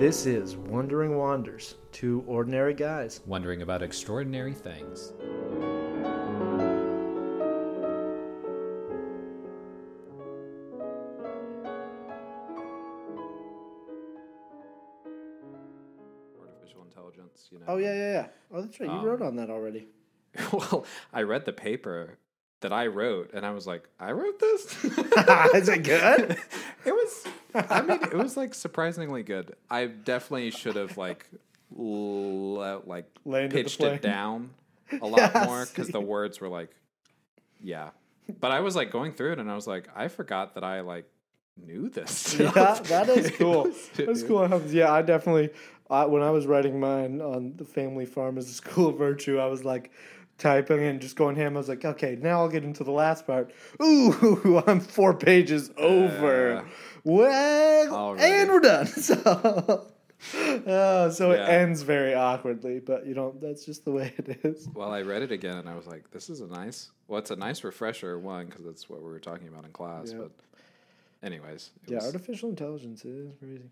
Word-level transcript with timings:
This 0.00 0.24
is 0.24 0.56
Wandering 0.56 1.18
Wanders, 1.18 1.74
two 1.92 2.24
ordinary 2.26 2.72
guys. 2.72 3.20
wondering 3.26 3.60
about 3.60 3.82
extraordinary 3.82 4.54
things. 4.54 5.12
Artificial 16.40 16.82
intelligence, 16.84 17.48
you 17.50 17.58
know. 17.58 17.64
Oh 17.68 17.76
yeah, 17.78 17.94
yeah, 17.94 18.12
yeah. 18.12 18.26
Oh, 18.52 18.62
that's 18.62 18.78
right. 18.80 18.88
You 18.88 18.96
Um, 18.96 19.04
wrote 19.04 19.22
on 19.22 19.36
that 19.36 19.50
already. 19.50 19.88
well, 20.52 20.86
I 21.12 21.22
read 21.22 21.44
the 21.44 21.52
paper 21.52 22.18
that 22.60 22.72
I 22.72 22.86
wrote, 22.86 23.30
and 23.32 23.44
I 23.44 23.50
was 23.50 23.66
like, 23.66 23.88
I 23.98 24.12
wrote 24.12 24.38
this. 24.38 24.84
Is 25.54 25.68
it 25.68 25.82
good? 25.82 26.38
I 27.54 27.82
mean, 27.82 28.02
it 28.02 28.14
was 28.14 28.36
like 28.36 28.54
surprisingly 28.54 29.22
good. 29.22 29.54
I 29.70 29.86
definitely 29.86 30.50
should 30.50 30.76
have 30.76 30.96
like, 30.96 31.26
like 31.70 33.06
Landed 33.24 33.52
pitched 33.52 33.80
it 33.80 34.02
down 34.02 34.50
a 35.00 35.06
lot 35.06 35.18
Yeah, 35.34 35.44
more 35.46 35.66
because 35.66 35.88
the 35.88 36.00
words 36.00 36.40
were 36.40 36.48
like, 36.48 36.70
yeah. 37.62 37.90
But 38.40 38.52
I 38.52 38.60
was 38.60 38.76
like 38.76 38.90
going 38.90 39.12
through 39.12 39.32
it, 39.32 39.38
and 39.38 39.50
I 39.50 39.54
was 39.54 39.66
like, 39.66 39.88
I 39.94 40.08
forgot 40.08 40.54
that 40.54 40.64
I 40.64 40.80
like 40.80 41.06
knew 41.56 41.88
this. 41.88 42.34
yeah, 42.38 42.50
that 42.84 43.08
is 43.08 43.30
cool. 43.36 43.70
That's 43.96 44.22
cool. 44.22 44.60
Yeah, 44.68 44.92
I 44.92 45.02
definitely. 45.02 45.50
I, 45.90 46.04
when 46.06 46.22
I 46.22 46.30
was 46.30 46.46
writing 46.46 46.78
mine 46.78 47.20
on 47.20 47.54
the 47.56 47.64
family 47.64 48.06
farm 48.06 48.38
as 48.38 48.48
a 48.48 48.52
school 48.52 48.90
of 48.90 48.98
virtue, 48.98 49.38
I 49.40 49.46
was 49.46 49.64
like 49.64 49.90
typing 50.40 50.82
and 50.82 51.00
just 51.00 51.14
going 51.14 51.36
ham. 51.36 51.56
I 51.56 51.58
was 51.60 51.68
like, 51.68 51.84
okay, 51.84 52.18
now 52.20 52.40
I'll 52.40 52.48
get 52.48 52.64
into 52.64 52.82
the 52.82 52.90
last 52.90 53.26
part. 53.26 53.52
Ooh, 53.82 54.62
I'm 54.66 54.80
four 54.80 55.14
pages 55.14 55.70
over. 55.76 56.54
Yeah. 56.54 56.64
Well, 57.04 57.94
Already. 57.94 58.24
and 58.32 58.50
we're 58.50 58.60
done. 58.60 58.86
So, 60.22 60.42
uh, 60.66 61.08
so 61.10 61.30
it 61.30 61.40
ends 61.40 61.80
very 61.80 62.12
awkwardly, 62.14 62.78
but 62.78 63.06
you 63.06 63.14
know 63.14 63.34
that's 63.40 63.64
just 63.64 63.86
the 63.86 63.90
way 63.90 64.12
it 64.18 64.40
is. 64.44 64.68
Well, 64.74 64.92
I 64.92 65.00
read 65.00 65.22
it 65.22 65.32
again, 65.32 65.56
and 65.56 65.66
I 65.66 65.74
was 65.74 65.86
like, 65.86 66.10
this 66.10 66.28
is 66.28 66.40
a 66.42 66.46
nice. 66.46 66.90
Well, 67.08 67.18
it's 67.18 67.30
a 67.30 67.36
nice 67.36 67.64
refresher. 67.64 68.18
One 68.18 68.44
because 68.46 68.66
that's 68.66 68.90
what 68.90 69.00
we 69.00 69.08
were 69.08 69.18
talking 69.18 69.48
about 69.48 69.64
in 69.64 69.70
class. 69.72 70.12
Yeah. 70.12 70.18
But, 70.18 70.30
anyways, 71.22 71.70
Yeah, 71.86 71.96
was- 71.96 72.06
artificial 72.06 72.50
intelligence 72.50 73.02
is 73.06 73.32
crazy. 73.38 73.70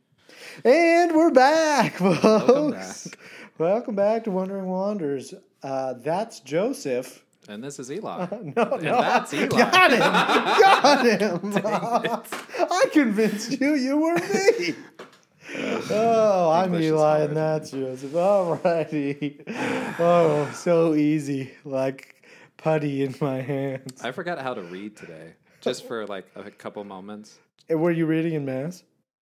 And 0.65 1.15
we're 1.15 1.31
back, 1.33 1.95
folks. 1.99 2.23
Welcome 2.23 2.71
back. 2.71 3.19
Welcome 3.59 3.95
back 3.95 4.25
to 4.25 4.31
Wandering 4.31 4.67
Wanders. 4.69 5.35
Uh, 5.63 5.95
that's 5.95 6.41
Joseph. 6.41 7.25
and 7.49 7.63
this 7.65 7.79
is 7.79 7.91
Eli. 7.91 8.27
No, 8.57 8.63
and 8.75 8.83
no. 8.83 9.01
that's 9.01 9.33
Eli. 9.35 9.47
Got 9.47 9.91
him. 9.93 9.99
Got 10.01 11.07
him. 11.07 11.53
I 12.71 12.85
convinced 12.93 13.61
you 13.61 13.75
you 13.75 13.97
were 13.99 14.15
me. 14.17 14.75
Oh, 15.91 16.51
I'm 16.53 16.75
Eli 16.75 16.99
hard. 16.99 17.29
and 17.29 17.37
that's 17.39 17.71
Joseph. 17.71 18.13
Alrighty. 18.13 19.43
Oh, 19.99 20.51
so 20.55 20.95
easy. 20.95 21.53
Like 21.65 22.23
putty 22.59 23.03
in 23.03 23.15
my 23.19 23.41
hands. 23.41 24.03
I 24.05 24.13
forgot 24.13 24.39
how 24.41 24.53
to 24.53 24.61
read 24.61 24.95
today, 24.95 25.33
just 25.63 25.89
for 25.89 26.07
like 26.07 26.27
a 26.37 26.51
couple 26.51 26.85
moments. 26.85 27.39
And 27.71 27.81
Were 27.81 27.91
you 27.91 28.05
reading 28.05 28.35
in 28.35 28.45
Mass? 28.45 28.83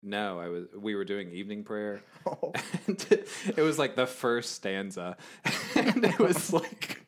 No, 0.06 0.38
I 0.40 0.50
was. 0.50 0.66
We 0.78 0.96
were 0.96 1.06
doing 1.06 1.32
evening 1.32 1.64
prayer, 1.64 2.02
Oh. 2.28 2.52
and 2.88 3.02
it 3.56 3.62
was 3.62 3.80
like 3.80 3.96
the 3.96 4.06
first 4.06 4.52
stanza, 4.54 5.16
and 5.76 6.04
it 6.04 6.20
was 6.20 6.52
like, 6.62 7.02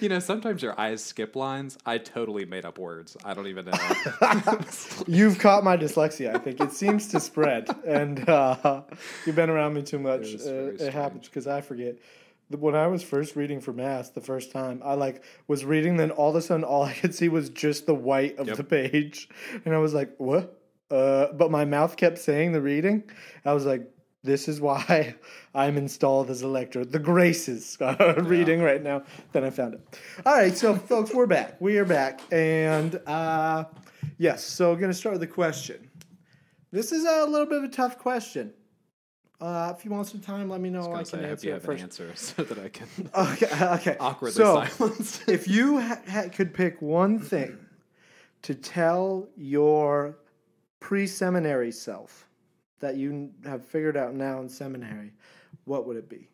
you 0.00 0.08
know, 0.08 0.18
sometimes 0.18 0.62
your 0.62 0.78
eyes 0.80 1.04
skip 1.04 1.36
lines. 1.36 1.76
I 1.84 1.98
totally 1.98 2.46
made 2.46 2.64
up 2.64 2.78
words. 2.78 3.16
I 3.24 3.34
don't 3.34 3.48
even 3.48 3.66
know. 3.66 4.62
You've 5.06 5.38
caught 5.38 5.62
my 5.62 5.76
dyslexia. 5.76 6.34
I 6.34 6.38
think 6.38 6.60
it 6.60 6.72
seems 6.72 7.08
to 7.08 7.20
spread, 7.20 7.68
and 7.86 8.26
uh, 8.28 8.82
you've 9.26 9.36
been 9.36 9.50
around 9.50 9.74
me 9.74 9.82
too 9.82 9.98
much. 9.98 10.28
It 10.28 10.40
Uh, 10.46 10.84
it 10.86 10.92
happens 10.92 11.26
because 11.26 11.46
I 11.46 11.60
forget. 11.60 11.96
When 12.50 12.74
I 12.74 12.86
was 12.86 13.02
first 13.02 13.36
reading 13.36 13.60
for 13.60 13.74
mass 13.74 14.08
the 14.08 14.22
first 14.22 14.50
time, 14.52 14.80
I 14.82 14.94
like 14.94 15.22
was 15.48 15.66
reading, 15.66 15.98
then 15.98 16.10
all 16.12 16.30
of 16.30 16.36
a 16.36 16.40
sudden, 16.40 16.64
all 16.64 16.82
I 16.82 16.94
could 16.94 17.14
see 17.14 17.28
was 17.28 17.50
just 17.50 17.84
the 17.84 17.94
white 17.94 18.38
of 18.38 18.46
Yep. 18.48 18.56
the 18.56 18.64
page, 18.64 19.28
and 19.66 19.74
I 19.74 19.78
was 19.78 19.92
like, 19.92 20.14
"What?" 20.16 20.57
Uh, 20.90 21.32
but 21.32 21.50
my 21.50 21.64
mouth 21.64 21.96
kept 21.96 22.18
saying 22.18 22.52
the 22.52 22.60
reading. 22.60 23.02
I 23.44 23.52
was 23.52 23.66
like, 23.66 23.82
"This 24.22 24.48
is 24.48 24.60
why 24.60 25.14
I'm 25.54 25.76
installed 25.76 26.30
as 26.30 26.42
a 26.42 26.48
lecturer." 26.48 26.84
The 26.84 26.98
graces 26.98 27.76
are 27.80 28.22
reading 28.22 28.62
right 28.62 28.82
now. 28.82 29.02
Then 29.32 29.44
I 29.44 29.50
found 29.50 29.74
it. 29.74 29.98
All 30.24 30.34
right, 30.34 30.56
so 30.56 30.74
folks, 30.92 31.12
we're 31.12 31.26
back. 31.26 31.60
We 31.60 31.78
are 31.78 31.84
back, 31.84 32.20
and 32.32 33.00
uh, 33.06 33.64
yes, 34.16 34.44
so 34.44 34.74
going 34.76 34.90
to 34.90 34.94
start 34.96 35.14
with 35.14 35.22
a 35.22 35.26
question. 35.32 35.90
This 36.70 36.92
is 36.92 37.04
a 37.04 37.24
little 37.26 37.46
bit 37.46 37.58
of 37.58 37.64
a 37.64 37.68
tough 37.68 37.98
question. 37.98 38.52
Uh, 39.40 39.72
if 39.76 39.84
you 39.84 39.90
want 39.90 40.06
some 40.06 40.20
time, 40.20 40.48
let 40.48 40.60
me 40.60 40.68
know. 40.68 40.90
I, 40.90 40.94
I, 40.94 40.96
can 40.96 41.04
say, 41.04 41.24
I 41.24 41.28
hope 41.28 41.44
you 41.44 41.52
have 41.52 41.68
an 41.68 41.78
answer 41.78 42.10
so 42.16 42.42
that 42.42 42.58
I 42.58 42.68
can 42.68 42.88
Okay, 43.14 43.46
okay. 43.74 43.96
awkwardly 44.00 44.32
so, 44.42 44.64
silence. 44.64 45.22
if 45.28 45.46
you 45.46 45.78
ha- 45.80 46.00
ha- 46.10 46.28
could 46.34 46.52
pick 46.52 46.82
one 46.82 47.20
thing 47.20 47.56
to 48.42 48.54
tell 48.54 49.28
your 49.36 50.16
pre-seminary 50.80 51.72
self 51.72 52.26
that 52.80 52.96
you 52.96 53.30
have 53.44 53.64
figured 53.64 53.96
out 53.96 54.14
now 54.14 54.40
in 54.40 54.48
seminary, 54.48 55.12
what 55.64 55.86
would 55.86 55.96
it 55.96 56.08
be? 56.08 56.28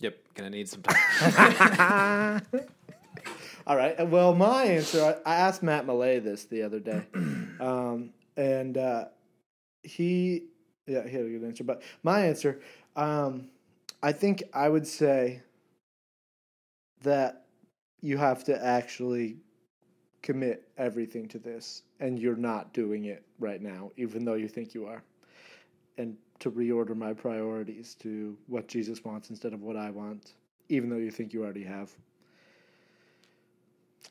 yep, 0.00 0.16
gonna 0.34 0.50
need 0.50 0.68
some 0.68 0.82
time. 0.82 2.42
All 3.66 3.76
right. 3.76 4.08
Well, 4.08 4.34
my 4.34 4.64
answer, 4.64 5.20
I, 5.26 5.30
I 5.30 5.34
asked 5.36 5.62
Matt 5.62 5.84
Millay 5.84 6.20
this 6.20 6.44
the 6.44 6.62
other 6.62 6.80
day. 6.80 7.04
Um, 7.58 8.10
and 8.36 8.78
uh, 8.78 9.06
he, 9.82 10.44
yeah, 10.86 11.02
he 11.08 11.16
had 11.16 11.26
a 11.26 11.28
good 11.28 11.42
answer. 11.42 11.64
But 11.64 11.82
my 12.04 12.24
answer, 12.26 12.60
um, 12.94 13.48
I 14.00 14.12
think 14.12 14.44
I 14.54 14.68
would 14.68 14.86
say 14.86 15.42
that 17.02 17.46
you 18.00 18.16
have 18.16 18.44
to 18.44 18.64
actually 18.64 19.38
commit 20.22 20.68
everything 20.76 21.28
to 21.28 21.38
this, 21.38 21.82
and 22.00 22.18
you're 22.18 22.36
not 22.36 22.72
doing 22.72 23.06
it 23.06 23.22
right 23.38 23.60
now, 23.60 23.90
even 23.96 24.24
though 24.24 24.34
you 24.34 24.48
think 24.48 24.74
you 24.74 24.86
are. 24.86 25.02
And 25.96 26.16
to 26.40 26.50
reorder 26.50 26.96
my 26.96 27.12
priorities 27.12 27.96
to 28.00 28.36
what 28.46 28.68
Jesus 28.68 29.04
wants 29.04 29.30
instead 29.30 29.52
of 29.52 29.62
what 29.62 29.76
I 29.76 29.90
want, 29.90 30.34
even 30.68 30.88
though 30.90 30.96
you 30.96 31.10
think 31.10 31.32
you 31.32 31.42
already 31.42 31.64
have. 31.64 31.90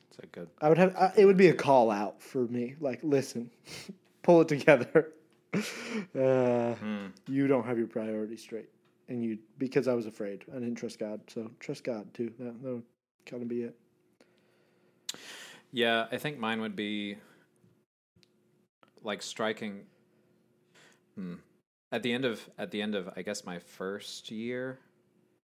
It's 0.10 0.20
a 0.24 0.26
good. 0.28 0.50
I 0.62 0.70
would 0.70 0.78
have. 0.78 0.96
I, 0.96 1.14
it 1.16 1.26
would 1.26 1.38
be 1.38 1.48
a 1.48 1.54
call 1.54 1.92
out 1.92 2.22
for 2.22 2.46
me. 2.48 2.76
Like, 2.80 3.00
listen, 3.04 3.50
pull 4.24 4.42
it 4.42 4.48
together. 4.48 5.14
Uh, 6.16 6.76
Hmm. 6.76 7.08
You 7.28 7.48
don't 7.48 7.66
have 7.66 7.78
your 7.78 7.88
priorities 7.88 8.42
straight, 8.42 8.70
and 9.08 9.24
you 9.24 9.40
because 9.58 9.88
I 9.88 9.94
was 9.94 10.06
afraid. 10.06 10.44
I 10.52 10.56
didn't 10.60 10.76
trust 10.76 11.00
God, 11.00 11.22
so 11.28 11.50
trust 11.60 11.84
God 11.84 12.14
too. 12.14 12.32
That 12.38 12.62
that 12.62 12.74
would 12.74 12.84
kind 13.26 13.42
of 13.42 13.48
be 13.48 13.64
it. 13.64 13.76
Yeah, 15.72 16.08
I 16.12 16.18
think 16.18 16.38
mine 16.40 16.62
would 16.62 16.76
be 16.76 17.18
like 19.04 19.22
striking. 19.22 19.82
Hmm. 21.16 21.36
At 21.92 22.04
the 22.04 22.12
end 22.12 22.26
of 22.26 22.48
at 22.58 22.72
the 22.72 22.82
end 22.82 22.96
of 22.96 23.10
I 23.16 23.22
guess 23.22 23.46
my 23.46 23.60
first 23.60 24.30
year, 24.32 24.80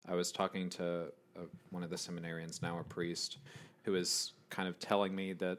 I 0.07 0.15
was 0.15 0.31
talking 0.31 0.69
to 0.71 1.05
uh, 1.37 1.41
one 1.71 1.83
of 1.83 1.89
the 1.89 1.95
seminarians, 1.95 2.61
now 2.61 2.79
a 2.79 2.83
priest, 2.83 3.37
who 3.83 3.93
was 3.93 4.33
kind 4.49 4.67
of 4.67 4.79
telling 4.79 5.15
me 5.15 5.33
that 5.33 5.57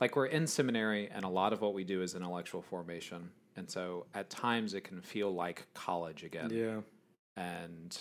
like 0.00 0.16
we're 0.16 0.26
in 0.26 0.46
seminary 0.46 1.08
and 1.12 1.24
a 1.24 1.28
lot 1.28 1.52
of 1.52 1.60
what 1.60 1.74
we 1.74 1.84
do 1.84 2.02
is 2.02 2.14
intellectual 2.14 2.62
formation, 2.62 3.30
and 3.56 3.70
so 3.70 4.06
at 4.14 4.28
times 4.30 4.74
it 4.74 4.82
can 4.84 5.00
feel 5.00 5.32
like 5.32 5.66
college 5.74 6.24
again 6.24 6.50
Yeah. 6.50 6.80
and 7.36 7.96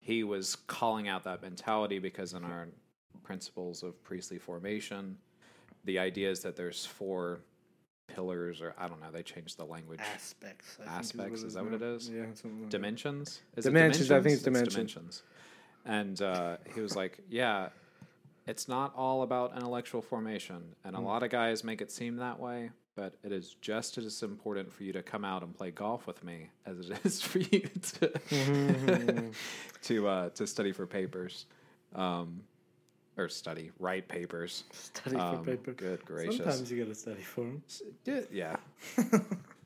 he 0.00 0.22
was 0.24 0.56
calling 0.66 1.08
out 1.08 1.24
that 1.24 1.42
mentality 1.42 1.98
because 1.98 2.34
in 2.34 2.44
our 2.44 2.68
principles 3.22 3.82
of 3.82 4.02
priestly 4.04 4.38
formation 4.38 5.16
the 5.84 5.98
idea 5.98 6.30
is 6.30 6.40
that 6.40 6.56
there's 6.56 6.84
four 6.86 7.40
pillars 8.08 8.60
or 8.62 8.74
i 8.78 8.86
don't 8.88 9.00
know 9.00 9.10
they 9.12 9.22
changed 9.22 9.56
the 9.58 9.64
language 9.64 10.00
Aspects. 10.14 10.78
Aspects, 10.86 11.42
is 11.42 11.54
that 11.54 11.64
what 11.64 11.74
it 11.74 11.82
is? 11.82 12.08
Yeah. 12.08 12.24
Something 12.34 12.60
like 12.62 12.70
dimensions 12.70 13.40
is 13.56 13.66
it 13.66 13.70
Dimensions, 13.70 14.10
I 14.10 14.20
think 14.20 14.34
it's 14.34 14.42
dimension. 14.42 14.72
dimensions 14.72 15.22
and 15.84 16.20
uh, 16.22 16.56
he 16.74 16.80
was 16.80 16.94
like 16.96 17.18
yeah 17.28 17.68
it's 18.46 18.68
not 18.68 18.94
all 18.96 19.22
about 19.22 19.56
intellectual 19.56 20.02
formation 20.02 20.62
and 20.84 20.94
Hmm. 20.96 21.02
a 21.02 21.04
lot 21.04 21.22
of 21.24 21.30
guys 21.30 21.64
make 21.64 21.80
it 21.80 21.90
seem 21.90 22.16
that 22.16 22.38
way 22.38 22.70
but 22.94 23.14
it 23.24 23.30
is 23.32 23.54
just 23.60 23.98
as 23.98 24.22
important 24.22 24.72
for 24.72 24.82
you 24.84 24.92
to 24.92 25.02
come 25.02 25.24
out 25.24 25.42
and 25.42 25.54
play 25.54 25.70
golf 25.70 26.06
with 26.06 26.22
me 26.24 26.48
as 26.64 26.88
it 26.90 26.98
is 27.04 27.20
for 27.20 27.38
you 27.40 27.60
to 27.60 28.08
Mm-hmm. 28.30 29.28
to 29.82 30.08
uh, 30.08 30.28
to 30.30 30.46
study 30.46 30.72
for 30.72 30.86
papers 30.86 31.46
um, 31.94 32.42
or 33.18 33.28
study 33.28 33.70
write 33.78 34.08
papers 34.08 34.64
Study 34.72 35.16
for 35.16 35.22
Um, 35.22 35.44
paper. 35.44 35.72
good 35.72 36.04
gracious 36.04 36.36
Sometimes 36.36 36.70
you 36.70 36.78
got 36.84 36.88
to 36.90 36.94
study 36.94 37.22
for 37.22 37.40
them. 37.44 37.62
yeah, 38.04 38.20
yeah. 38.30 38.56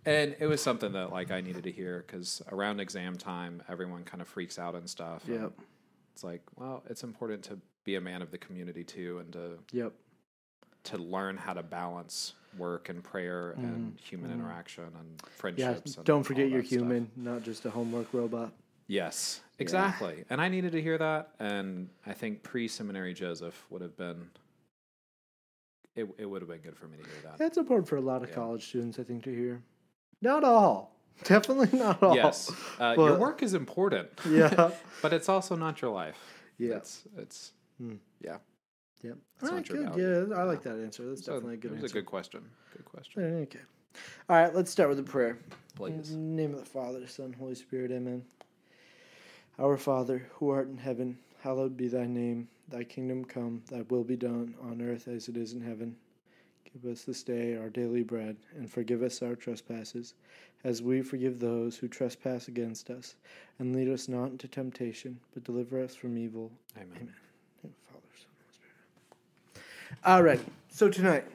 and 0.07 0.37
it 0.39 0.47
was 0.47 0.63
something 0.63 0.93
that 0.93 1.11
like 1.13 1.31
I 1.31 1.41
needed 1.41 1.65
to 1.65 1.73
hear 1.73 2.05
because 2.07 2.43
around 2.51 2.81
exam 2.81 3.17
time, 3.17 3.63
everyone 3.69 4.05
kind 4.05 4.21
of 4.21 4.29
freaks 4.29 4.59
out 4.59 4.75
and 4.75 4.89
stuff. 4.89 5.25
and 5.27 5.43
Yep. 5.43 5.53
It's 6.13 6.25
like, 6.25 6.43
well, 6.57 6.83
it's 6.91 7.03
important 7.03 7.43
to 7.45 7.59
be 7.85 7.95
a 7.97 8.01
man 8.01 8.21
of 8.23 8.31
the 8.31 8.39
community 8.39 8.85
too, 8.85 9.19
and 9.21 9.33
to 9.33 9.59
Yep. 9.73 9.93
to 10.85 10.99
learn 10.99 11.37
how 11.37 11.53
to 11.55 11.63
balance 11.63 12.35
work 12.59 12.89
and 12.89 13.03
prayer 13.03 13.53
and 13.53 13.97
human 14.01 14.31
interaction 14.33 14.85
and 14.85 15.21
Yeah, 15.23 15.29
friendships. 15.37 15.97
and 15.97 16.05
don't 16.05 16.25
forget 16.25 16.51
you're 16.51 16.63
stuff. 16.65 16.79
human, 16.81 17.11
not 17.17 17.43
just 17.43 17.65
a 17.65 17.71
homework 17.71 18.13
robot. 18.13 18.53
Yes, 18.91 19.41
exactly. 19.61 20.25
And 20.31 20.41
I 20.41 20.49
needed 20.49 20.73
to 20.73 20.83
hear 20.83 20.99
that, 20.99 21.31
and 21.39 21.89
I 22.05 22.13
think 22.13 22.43
pre-seminary 22.43 23.15
Joseph 23.15 23.65
would 23.71 23.83
have 23.83 23.97
been. 23.97 24.29
It 25.95 26.09
it 26.19 26.27
would 26.27 26.43
have 26.43 26.49
been 26.49 26.59
good 26.59 26.77
for 26.77 26.89
me 26.89 26.97
to 26.99 27.05
hear 27.05 27.21
that. 27.23 27.39
That's 27.39 27.57
important 27.57 27.87
for 27.89 27.97
a 27.97 28.01
lot 28.01 28.25
of 28.25 28.31
Yeah. 28.31 28.35
college 28.35 28.67
students, 28.67 28.99
I 28.99 29.05
think, 29.05 29.23
to 29.25 29.31
hear. 29.35 29.63
Not 30.21 30.43
all. 30.43 30.97
Definitely 31.25 31.79
not 31.79 32.03
all. 32.03 32.17
Yes, 32.17 32.51
uh, 32.81 32.95
your 32.99 33.17
work 33.17 33.45
is 33.45 33.55
important. 33.55 34.09
Yeah. 34.29 34.73
but 35.03 35.13
it's 35.13 35.29
also 35.29 35.55
not 35.55 35.81
your 35.81 35.93
life. 35.93 36.19
Yeah. 36.59 36.75
it's 36.77 37.05
it's 37.17 37.53
Hmm. 37.79 37.95
yeah. 38.21 38.39
Yep. 39.03 39.19
That's 39.39 39.51
All 39.51 39.57
right, 39.57 39.69
good. 39.69 40.29
Yeah, 40.31 40.37
I 40.37 40.43
like 40.43 40.63
that 40.65 40.79
answer. 40.81 41.07
That's 41.09 41.25
So 41.25 41.35
definitely 41.35 41.55
a 41.55 41.59
good 41.59 41.71
it 41.73 41.75
was 41.75 41.85
answer. 41.85 41.99
a 41.99 42.03
good 42.03 42.07
question. 42.07 42.41
Good 42.77 42.85
question. 42.85 43.23
Okay. 43.43 43.61
All 44.29 44.37
right, 44.37 44.55
let's 44.55 44.71
start 44.71 44.89
with 44.89 44.99
a 44.99 45.03
prayer. 45.05 45.39
Please. 45.77 46.11
In 46.11 46.37
the 46.37 46.43
name 46.43 46.53
of 46.55 46.59
the 46.61 46.67
Father, 46.67 47.07
Son, 47.07 47.33
Holy 47.39 47.55
Spirit, 47.55 47.93
amen. 47.93 48.23
Our 49.61 49.77
Father, 49.77 50.27
who 50.33 50.49
art 50.49 50.69
in 50.69 50.79
heaven, 50.79 51.19
hallowed 51.41 51.77
be 51.77 51.87
thy 51.87 52.07
name. 52.07 52.49
Thy 52.71 52.83
kingdom 52.83 53.27
come, 53.27 53.63
thy 53.71 53.83
will 53.91 54.05
be 54.05 54.17
done, 54.17 54.55
on 54.63 54.81
earth 54.81 55.07
as 55.07 55.29
it 55.29 55.37
is 55.37 55.53
in 55.53 55.61
heaven. 55.61 55.95
Give 56.65 56.91
us 56.91 57.03
this 57.03 57.23
day 57.23 57.57
our 57.57 57.69
daily 57.69 58.03
bread, 58.03 58.39
and 58.57 58.71
forgive 58.71 59.03
us 59.03 59.21
our 59.21 59.35
trespasses, 59.35 60.15
as 60.65 60.81
we 60.81 61.03
forgive 61.03 61.39
those 61.39 61.77
who 61.77 61.89
trespass 61.89 62.49
against 62.49 62.89
us. 62.89 63.17
And 63.59 63.77
lead 63.77 63.91
us 63.91 64.09
not 64.09 64.31
into 64.31 64.49
temptation, 64.49 65.21
but 65.35 65.45
deliver 65.45 65.79
us 65.83 65.95
from 65.95 66.17
evil. 66.17 66.51
Amen. 66.79 66.89
Amen. 66.97 67.15
Name 67.63 67.75
Father, 67.87 68.07
Son, 68.15 68.31
Spirit. 69.53 69.67
All 70.07 70.23
right. 70.23 70.41
So 70.71 70.89
tonight, 70.89 71.27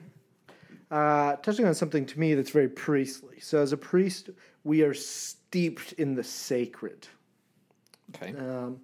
uh, 0.90 1.36
touching 1.36 1.68
on 1.68 1.76
something 1.76 2.08
to 2.08 2.20
me 2.20 2.34
that's 2.34 2.50
very 2.50 2.70
priestly. 2.70 3.40
So 3.40 3.60
as 3.60 3.72
a 3.72 3.78
priest, 3.78 4.32
we 4.64 4.82
are 4.82 4.96
steeped 4.96 5.94
in 5.94 6.16
the 6.16 6.24
sacred. 6.24 7.08
Okay. 8.14 8.36
Um, 8.38 8.80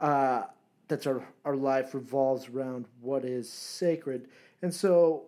uh, 0.00 0.44
that's 0.88 1.06
our 1.06 1.26
our 1.44 1.56
life 1.56 1.94
revolves 1.94 2.48
around 2.48 2.86
what 3.00 3.24
is 3.24 3.50
sacred, 3.50 4.28
and 4.62 4.72
so 4.72 5.24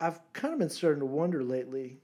I've 0.00 0.20
kind 0.32 0.52
of 0.54 0.60
been 0.60 0.70
starting 0.70 1.00
to 1.00 1.06
wonder 1.06 1.42
lately. 1.42 1.98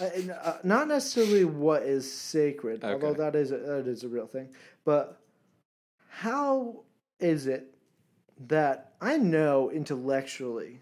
Uh, 0.00 0.10
and, 0.14 0.30
uh, 0.30 0.58
not 0.64 0.88
necessarily 0.88 1.44
what 1.44 1.82
is 1.82 2.10
sacred, 2.10 2.84
although 2.84 3.14
that 3.14 3.34
is 3.34 3.50
a, 3.52 3.58
that 3.58 3.86
is 3.86 4.02
a 4.04 4.08
real 4.08 4.26
thing, 4.26 4.48
but 4.84 5.20
how 6.08 6.80
is 7.20 7.46
it 7.46 7.74
that 8.46 8.92
I 9.00 9.16
know 9.18 9.70
intellectually 9.70 10.80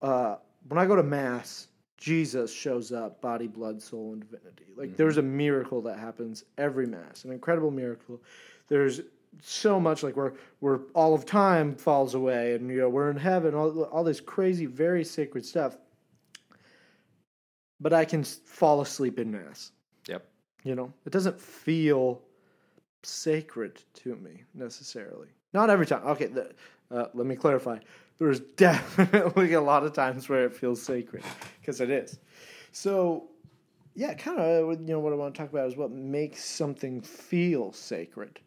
uh, 0.00 0.36
when 0.68 0.78
I 0.78 0.86
go 0.86 0.96
to 0.96 1.02
mass, 1.02 1.68
Jesus 2.02 2.52
shows 2.52 2.90
up, 2.90 3.20
body, 3.20 3.46
blood, 3.46 3.80
soul, 3.80 4.14
and 4.14 4.22
divinity. 4.22 4.72
Like 4.76 4.96
there's 4.96 5.18
a 5.18 5.22
miracle 5.22 5.80
that 5.82 6.00
happens 6.00 6.42
every 6.58 6.84
mass, 6.84 7.24
an 7.24 7.30
incredible 7.30 7.70
miracle. 7.70 8.20
There's 8.66 9.02
so 9.40 9.78
much 9.78 10.02
like 10.02 10.16
where 10.16 10.34
where 10.58 10.80
all 10.94 11.14
of 11.14 11.24
time 11.24 11.76
falls 11.76 12.16
away, 12.16 12.54
and 12.54 12.68
you 12.68 12.78
know 12.78 12.88
we're 12.88 13.08
in 13.08 13.16
heaven, 13.16 13.54
all 13.54 13.84
all 13.84 14.02
this 14.02 14.20
crazy, 14.20 14.66
very 14.66 15.04
sacred 15.04 15.46
stuff. 15.46 15.78
But 17.80 17.92
I 17.92 18.04
can 18.04 18.24
fall 18.24 18.80
asleep 18.80 19.20
in 19.20 19.30
mass. 19.30 19.70
Yep. 20.08 20.26
You 20.64 20.74
know, 20.74 20.92
it 21.06 21.12
doesn't 21.12 21.40
feel 21.40 22.20
sacred 23.04 23.80
to 23.94 24.16
me 24.16 24.42
necessarily. 24.54 25.28
Not 25.52 25.70
every 25.70 25.86
time. 25.86 26.04
Okay, 26.04 26.26
the, 26.26 26.50
uh, 26.90 27.06
let 27.14 27.28
me 27.28 27.36
clarify. 27.36 27.78
There's 28.22 28.38
definitely 28.56 29.54
a 29.54 29.60
lot 29.60 29.82
of 29.82 29.92
times 29.94 30.28
where 30.28 30.44
it 30.44 30.54
feels 30.54 30.80
sacred 30.80 31.24
because 31.60 31.80
it 31.80 31.90
is. 31.90 32.20
So, 32.70 33.28
yeah, 33.96 34.14
kind 34.14 34.38
of. 34.38 34.80
You 34.80 34.86
know 34.86 35.00
what 35.00 35.12
I 35.12 35.16
want 35.16 35.34
to 35.34 35.40
talk 35.40 35.50
about 35.50 35.66
is 35.66 35.76
what 35.76 35.90
makes 35.90 36.44
something 36.44 37.00
feel 37.02 37.72
sacred. 37.72 38.38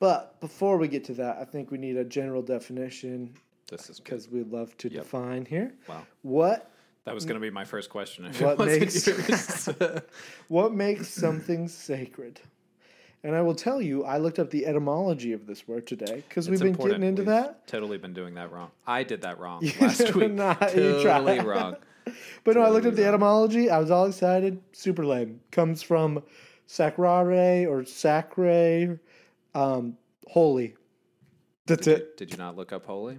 But 0.00 0.40
before 0.40 0.76
we 0.76 0.88
get 0.88 1.04
to 1.04 1.14
that, 1.14 1.36
I 1.38 1.44
think 1.44 1.70
we 1.70 1.78
need 1.78 1.96
a 1.96 2.04
general 2.04 2.42
definition 2.42 3.32
This 3.68 3.88
is 3.88 4.00
because 4.00 4.28
we 4.28 4.42
love 4.42 4.76
to 4.78 4.88
Yep. 4.92 5.04
define 5.04 5.46
here. 5.46 5.72
Wow. 5.88 6.04
What 6.22 6.68
That 7.04 7.14
was 7.14 7.24
going 7.24 7.36
to 7.36 7.40
be 7.40 7.50
my 7.50 7.64
first 7.64 7.90
question. 7.90 8.24
What 8.40 8.58
makes- 8.58 9.68
what 10.48 10.74
makes 10.74 11.06
something 11.08 11.68
sacred? 11.68 12.40
And 13.24 13.36
I 13.36 13.42
will 13.42 13.54
tell 13.54 13.80
you, 13.80 14.04
I 14.04 14.18
looked 14.18 14.38
up 14.40 14.50
the 14.50 14.66
etymology 14.66 15.32
of 15.32 15.46
this 15.46 15.68
word 15.68 15.86
today 15.86 16.24
because 16.28 16.50
we've 16.50 16.58
been 16.58 16.68
important. 16.68 17.00
getting 17.00 17.08
into 17.08 17.22
We've 17.22 17.28
that. 17.28 17.66
Totally 17.68 17.96
been 17.98 18.12
doing 18.14 18.34
that 18.34 18.50
wrong. 18.50 18.70
I 18.86 19.04
did 19.04 19.22
that 19.22 19.38
wrong 19.38 19.62
You 19.64 19.72
last 19.80 20.14
week. 20.14 20.32
not. 20.32 20.60
Totally 20.60 21.40
wrong. 21.40 21.76
But 22.42 22.56
no, 22.56 22.62
I 22.62 22.64
looked 22.64 22.82
Totally 22.82 22.90
up 22.90 22.96
the 22.96 23.04
etymology. 23.06 23.70
I 23.70 23.78
was 23.78 23.92
all 23.92 24.06
excited. 24.06 24.60
Super 24.72 25.06
lame. 25.06 25.38
Comes 25.52 25.82
from 25.82 26.24
sacrare 26.66 27.68
or 27.70 27.84
sacre, 27.84 28.98
um, 29.54 29.96
holy. 30.26 30.74
That's 31.66 31.84
Did 31.84 31.90
you, 31.90 31.96
it. 31.98 32.16
did 32.16 32.30
you 32.32 32.38
not 32.38 32.56
look 32.56 32.72
up 32.72 32.86
holy? 32.86 33.18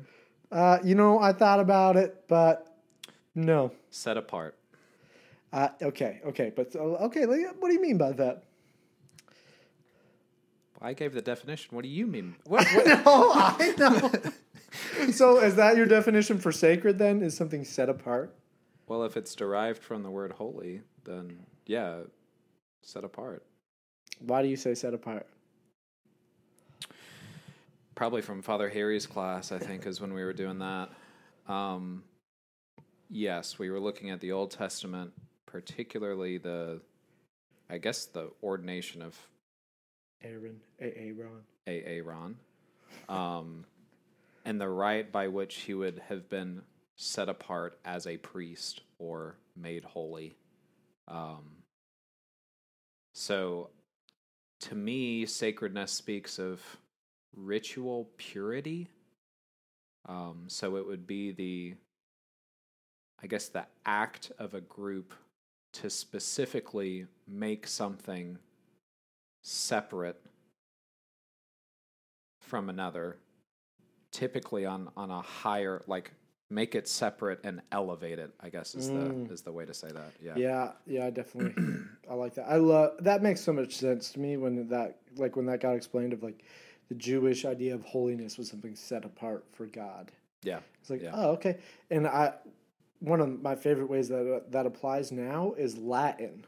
Uh, 0.51 0.79
you 0.83 0.95
know, 0.95 1.17
I 1.17 1.31
thought 1.31 1.61
about 1.61 1.95
it, 1.95 2.25
but 2.27 2.75
no. 3.35 3.71
Set 3.89 4.17
apart. 4.17 4.57
Uh, 5.53 5.69
okay, 5.81 6.19
okay, 6.25 6.51
but 6.53 6.75
okay. 6.75 7.25
What 7.25 7.69
do 7.69 7.73
you 7.73 7.81
mean 7.81 7.97
by 7.97 8.11
that? 8.11 8.43
I 10.83 10.93
gave 10.93 11.13
the 11.13 11.21
definition. 11.21 11.75
What 11.75 11.83
do 11.83 11.89
you 11.89 12.05
mean? 12.05 12.35
What, 12.45 12.67
what? 12.67 12.85
no, 13.05 13.31
I 13.33 13.73
know. 13.77 15.11
so, 15.11 15.39
is 15.39 15.55
that 15.55 15.77
your 15.77 15.85
definition 15.85 16.37
for 16.37 16.51
sacred? 16.51 16.99
Then 16.99 17.21
is 17.21 17.35
something 17.35 17.63
set 17.63 17.89
apart? 17.89 18.35
well, 18.87 19.03
if 19.03 19.17
it's 19.17 19.33
derived 19.35 19.81
from 19.81 20.03
the 20.03 20.11
word 20.11 20.33
holy, 20.33 20.81
then 21.03 21.39
yeah, 21.65 22.01
set 22.81 23.03
apart. 23.03 23.43
Why 24.19 24.41
do 24.41 24.47
you 24.47 24.55
say 24.55 24.75
set 24.75 24.93
apart? 24.93 25.27
Probably 27.95 28.21
from 28.21 28.41
Father 28.41 28.69
Harry's 28.69 29.05
class, 29.05 29.51
I 29.51 29.59
think, 29.59 29.85
is 29.85 30.01
when 30.01 30.13
we 30.13 30.23
were 30.23 30.33
doing 30.33 30.59
that. 30.59 30.89
Um, 31.47 32.03
yes, 33.09 33.59
we 33.59 33.69
were 33.69 33.79
looking 33.79 34.09
at 34.09 34.19
the 34.19 34.31
Old 34.31 34.51
Testament, 34.51 35.11
particularly 35.45 36.37
the, 36.37 36.81
I 37.69 37.77
guess, 37.77 38.05
the 38.05 38.31
ordination 38.41 39.01
of 39.01 39.17
Aaron, 40.23 40.59
Aaron. 40.79 41.43
Aaron, 41.67 42.37
um, 43.09 43.65
and 44.45 44.59
the 44.59 44.69
rite 44.69 45.11
by 45.11 45.27
which 45.27 45.55
he 45.55 45.73
would 45.73 46.01
have 46.09 46.29
been 46.29 46.61
set 46.95 47.29
apart 47.29 47.77
as 47.83 48.07
a 48.07 48.17
priest 48.17 48.81
or 48.99 49.35
made 49.55 49.83
holy. 49.83 50.35
Um, 51.07 51.63
so, 53.13 53.69
to 54.61 54.75
me, 54.75 55.25
sacredness 55.25 55.91
speaks 55.91 56.39
of 56.39 56.61
ritual 57.35 58.09
purity. 58.17 58.87
Um, 60.07 60.45
so 60.47 60.75
it 60.77 60.85
would 60.85 61.07
be 61.07 61.31
the, 61.31 61.75
I 63.21 63.27
guess, 63.27 63.47
the 63.47 63.65
act 63.85 64.31
of 64.39 64.53
a 64.53 64.61
group 64.61 65.13
to 65.73 65.89
specifically 65.89 67.05
make 67.27 67.67
something 67.67 68.37
separate 69.43 70.19
from 72.41 72.69
another, 72.69 73.17
typically 74.11 74.65
on 74.65 74.89
on 74.97 75.11
a 75.11 75.21
higher 75.21 75.81
like 75.87 76.11
make 76.49 76.75
it 76.75 76.87
separate 76.87 77.39
and 77.43 77.61
elevate 77.71 78.19
it. 78.19 78.31
I 78.39 78.49
guess 78.49 78.75
is 78.75 78.89
Mm. 78.89 79.27
the 79.27 79.33
is 79.33 79.41
the 79.41 79.51
way 79.51 79.65
to 79.65 79.73
say 79.73 79.89
that. 79.91 80.11
Yeah. 80.21 80.33
Yeah, 80.35 80.71
yeah, 80.85 81.05
I 81.05 81.09
definitely. 81.09 81.53
I 82.09 82.13
like 82.15 82.35
that. 82.35 82.45
I 82.49 82.57
love 82.57 82.93
that. 82.99 83.21
Makes 83.23 83.41
so 83.41 83.53
much 83.53 83.75
sense 83.75 84.11
to 84.11 84.19
me 84.19 84.37
when 84.37 84.67
that, 84.69 84.99
like, 85.15 85.35
when 85.35 85.45
that 85.47 85.61
got 85.61 85.71
explained 85.75 86.13
of 86.13 86.21
like 86.23 86.43
the 86.89 86.95
Jewish 86.95 87.45
idea 87.45 87.73
of 87.73 87.83
holiness 87.85 88.37
was 88.37 88.49
something 88.49 88.75
set 88.75 89.03
apart 89.05 89.45
for 89.51 89.65
God. 89.65 90.11
Yeah. 90.43 90.59
It's 90.81 90.89
like, 90.89 91.01
Yeah. 91.01 91.11
oh, 91.13 91.31
okay. 91.31 91.57
And 91.89 92.05
I, 92.07 92.33
one 92.99 93.19
of 93.21 93.41
my 93.41 93.55
favorite 93.55 93.89
ways 93.89 94.09
that 94.09 94.51
that 94.51 94.65
applies 94.65 95.11
now 95.11 95.53
is 95.57 95.77
Latin. 95.77 96.45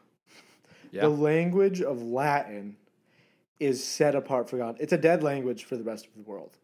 Yeah. 0.92 1.02
The 1.02 1.10
language 1.10 1.82
of 1.82 2.04
Latin 2.04 2.78
is 3.60 3.84
set 3.84 4.16
apart 4.16 4.50
for 4.50 4.58
God. 4.58 4.78
It's 4.80 4.94
a 4.94 4.98
dead 4.98 5.24
language 5.24 5.66
for 5.66 5.78
the 5.78 5.84
rest 5.84 6.06
of 6.06 6.14
the 6.16 6.30
world. 6.30 6.58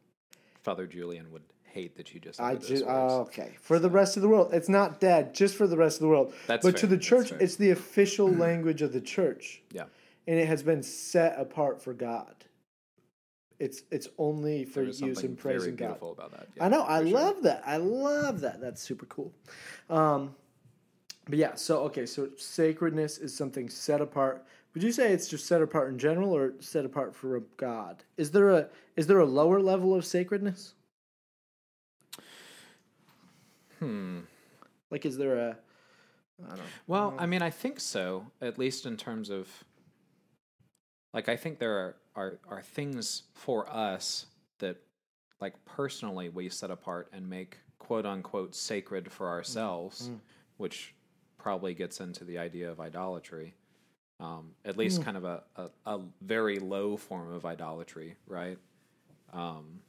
Father 0.62 0.86
Julian 0.86 1.32
would 1.32 1.44
hate 1.64 1.96
that 1.98 2.14
you 2.14 2.20
just. 2.20 2.40
I 2.40 2.56
just 2.56 2.86
words. 2.86 3.14
okay 3.30 3.56
for 3.62 3.80
the 3.80 3.90
rest 3.90 4.16
of 4.16 4.22
the 4.22 4.30
world. 4.30 4.54
It's 4.54 4.70
not 4.70 5.00
dead, 5.00 5.34
just 5.34 5.56
for 5.56 5.68
the 5.68 5.78
rest 5.78 5.98
of 5.98 6.02
the 6.02 6.10
world. 6.10 6.34
That's 6.48 6.66
but 6.66 6.78
to 6.78 6.88
the 6.88 6.98
church, 6.98 7.32
it's 7.34 7.56
the 7.56 7.72
official 7.72 8.28
language 8.46 8.82
of 8.82 8.94
the 8.94 9.02
church, 9.02 9.62
yeah. 9.72 9.86
and 10.28 10.40
it 10.40 10.48
has 10.48 10.64
been 10.64 10.84
set 10.84 11.40
apart 11.40 11.82
for 11.82 11.94
God. 11.94 12.36
It's 13.60 13.84
it's 13.92 14.08
only 14.18 14.66
for 14.66 14.84
use 14.84 15.24
in 15.24 15.36
praising 15.36 15.76
God. 15.76 15.98
about 16.02 16.32
that. 16.32 16.48
Yeah, 16.56 16.66
I 16.66 16.70
know. 16.70 16.84
I 16.84 17.02
sure. 17.04 17.12
love 17.12 17.44
that. 17.44 17.64
I 17.66 17.78
love 17.78 18.42
that. 18.42 18.60
That's 18.60 18.82
super 18.82 19.06
cool. 19.06 19.32
Um, 19.90 20.36
but 21.30 21.38
yeah. 21.38 21.54
So 21.56 21.82
okay. 21.84 22.08
So 22.08 22.30
sacredness 22.38 23.20
is 23.20 23.36
something 23.36 23.70
set 23.70 24.02
apart. 24.02 24.46
Would 24.74 24.84
you 24.84 24.92
say 24.92 25.12
it's 25.12 25.28
just 25.28 25.48
set 25.48 25.62
apart 25.62 25.90
in 25.90 26.00
general, 26.00 26.36
or 26.36 26.54
set 26.60 26.86
apart 26.86 27.14
for 27.14 27.36
a 27.36 27.42
God? 27.58 28.04
Is 28.18 28.32
there 28.32 28.52
a 28.52 28.70
is 28.96 29.08
there 29.08 29.20
a 29.20 29.26
lower 29.26 29.62
level 29.62 29.94
of 29.94 30.06
sacredness? 30.06 30.76
Hmm. 33.80 34.20
Like, 34.90 35.06
is 35.06 35.18
there 35.18 35.38
a 35.38 35.58
I 36.46 36.56
don't. 36.56 36.62
Well, 36.88 37.16
I 37.18 37.26
mean, 37.26 37.42
I 37.42 37.50
think 37.50 37.80
so. 37.80 38.28
At 38.42 38.58
least 38.58 38.86
in 38.86 38.98
terms 38.98 39.30
of, 39.30 39.48
like, 41.14 41.30
I 41.30 41.36
think 41.36 41.60
there 41.60 41.78
are 41.78 41.96
are, 42.16 42.40
are 42.50 42.62
things 42.62 43.24
for 43.34 43.72
us 43.72 44.26
that, 44.60 44.78
like, 45.40 45.54
personally 45.66 46.30
we 46.30 46.50
set 46.50 46.72
apart 46.72 47.10
and 47.14 47.30
make 47.30 47.58
quote 47.80 48.06
unquote 48.06 48.56
sacred 48.56 49.12
for 49.12 49.30
ourselves, 49.30 50.12
which 50.58 50.94
probably 51.38 51.74
gets 51.74 52.00
into 52.00 52.24
the 52.24 52.38
idea 52.38 52.70
of 52.70 52.80
idolatry. 52.80 53.56
Um, 54.22 54.52
at 54.64 54.78
least 54.78 55.04
kind 55.04 55.18
of 55.18 55.24
a, 55.24 55.44
a, 55.56 55.70
a 55.86 56.00
very 56.22 56.60
low 56.60 56.96
form 56.96 57.34
of 57.34 57.44
idolatry, 57.46 58.16
right? 58.28 58.58
Um, 59.34 59.80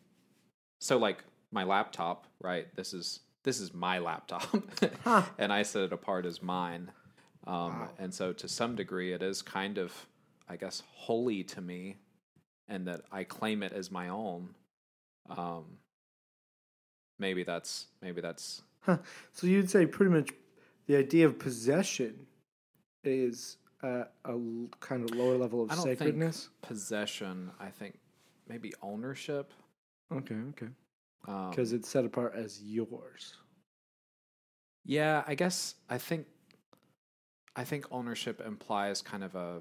so 0.80 0.96
like 0.96 1.22
my 1.50 1.64
laptop, 1.64 2.26
right? 2.40 2.74
This 2.74 2.94
is 2.94 3.20
this 3.44 3.60
is 3.60 3.74
my 3.74 3.98
laptop, 3.98 4.48
and 5.38 5.52
I 5.52 5.62
set 5.64 5.82
it 5.82 5.92
apart 5.92 6.24
as 6.26 6.42
mine. 6.42 6.90
Um, 7.46 7.88
And 7.98 8.14
so 8.14 8.32
to 8.32 8.48
some 8.48 8.74
degree, 8.76 9.12
it 9.12 9.20
is 9.22 9.42
kind 9.42 9.76
of, 9.76 10.06
I 10.48 10.56
guess, 10.56 10.82
holy 10.94 11.42
to 11.44 11.60
me, 11.60 11.96
and 12.68 12.86
that 12.86 13.02
I 13.10 13.24
claim 13.24 13.62
it 13.62 13.72
as 13.72 13.90
my 13.90 14.08
own. 14.08 14.54
Um, 15.28 15.64
maybe 17.18 17.42
that's 17.42 17.86
maybe 18.00 18.20
that's 18.20 18.62
Huh. 18.80 18.98
So 19.32 19.46
you'd 19.46 19.70
say 19.70 19.86
pretty 19.86 20.10
much 20.10 20.30
the 20.86 20.96
idea 20.96 21.26
of 21.26 21.38
possession 21.38 22.26
is 23.04 23.56
uh, 23.82 24.04
a 24.24 24.38
kind 24.80 25.04
of 25.04 25.10
lower 25.16 25.36
level 25.36 25.62
of 25.62 25.70
I 25.70 25.74
don't 25.74 25.84
sacredness. 25.84 26.48
think 26.48 26.62
possession. 26.62 27.50
I 27.60 27.68
think 27.70 27.98
maybe 28.48 28.72
ownership. 28.82 29.52
Okay, 30.12 30.36
okay. 30.50 30.68
Um, 31.28 31.50
Because 31.50 31.72
it's 31.72 31.88
set 31.88 32.04
apart 32.04 32.34
as 32.34 32.60
yours. 32.62 33.36
Yeah, 34.84 35.22
I 35.26 35.34
guess 35.34 35.76
I 35.88 35.98
think 35.98 36.26
I 37.54 37.64
think 37.64 37.86
ownership 37.90 38.40
implies 38.40 39.02
kind 39.02 39.22
of 39.24 39.34
a 39.34 39.60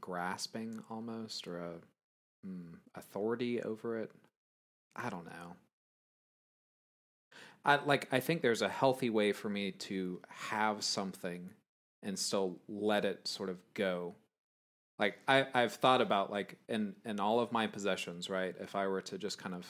grasping 0.00 0.82
almost 0.90 1.46
or 1.46 1.58
a 1.58 1.72
mm, 2.46 2.74
authority 2.94 3.60
over 3.62 3.98
it. 3.98 4.10
I 4.96 5.10
don't 5.10 5.26
know. 5.26 5.56
I 7.64 7.76
like 7.76 8.08
I 8.12 8.20
think 8.20 8.42
there's 8.42 8.62
a 8.62 8.68
healthy 8.68 9.10
way 9.10 9.32
for 9.32 9.48
me 9.48 9.72
to 9.72 10.20
have 10.28 10.82
something 10.82 11.50
and 12.02 12.18
still 12.18 12.56
let 12.68 13.04
it 13.04 13.26
sort 13.26 13.48
of 13.48 13.58
go. 13.74 14.14
Like 14.98 15.18
I 15.26 15.46
I've 15.54 15.74
thought 15.74 16.00
about 16.00 16.30
like 16.30 16.56
in 16.68 16.94
in 17.04 17.20
all 17.20 17.40
of 17.40 17.52
my 17.52 17.66
possessions, 17.66 18.28
right? 18.30 18.54
If 18.60 18.74
I 18.76 18.86
were 18.86 19.02
to 19.02 19.18
just 19.18 19.38
kind 19.38 19.54
of 19.54 19.66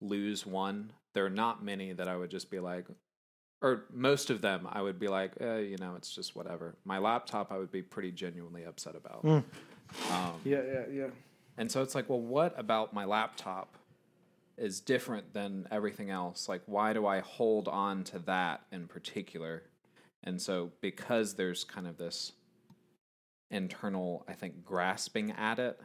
lose 0.00 0.44
one, 0.46 0.92
there 1.14 1.24
are 1.24 1.30
not 1.30 1.64
many 1.64 1.92
that 1.92 2.08
I 2.08 2.16
would 2.16 2.30
just 2.30 2.50
be 2.50 2.58
like 2.58 2.86
or 3.60 3.84
most 3.92 4.28
of 4.30 4.40
them 4.40 4.66
I 4.70 4.82
would 4.82 4.98
be 4.98 5.08
like, 5.08 5.32
eh, 5.40 5.58
you 5.58 5.76
know, 5.78 5.94
it's 5.96 6.12
just 6.12 6.34
whatever. 6.34 6.74
My 6.84 6.98
laptop 6.98 7.52
I 7.52 7.58
would 7.58 7.70
be 7.70 7.82
pretty 7.82 8.10
genuinely 8.10 8.64
upset 8.64 8.96
about. 8.96 9.24
Um, 9.24 9.44
Yeah, 10.44 10.62
yeah, 10.64 10.84
yeah. 10.90 11.06
and 11.58 11.70
so 11.70 11.82
it's 11.82 11.94
like, 11.94 12.08
well, 12.08 12.20
what 12.20 12.58
about 12.58 12.92
my 12.92 13.04
laptop 13.04 13.76
is 14.56 14.80
different 14.80 15.32
than 15.32 15.68
everything 15.70 16.10
else? 16.10 16.48
Like, 16.48 16.62
why 16.66 16.92
do 16.92 17.06
I 17.06 17.20
hold 17.20 17.68
on 17.68 18.04
to 18.04 18.18
that 18.20 18.62
in 18.72 18.88
particular? 18.88 19.62
And 20.24 20.40
so, 20.40 20.72
because 20.80 21.34
there's 21.34 21.64
kind 21.64 21.86
of 21.86 21.96
this 21.96 22.32
internal, 23.50 24.24
I 24.28 24.34
think, 24.34 24.64
grasping 24.64 25.32
at 25.32 25.58
it, 25.58 25.80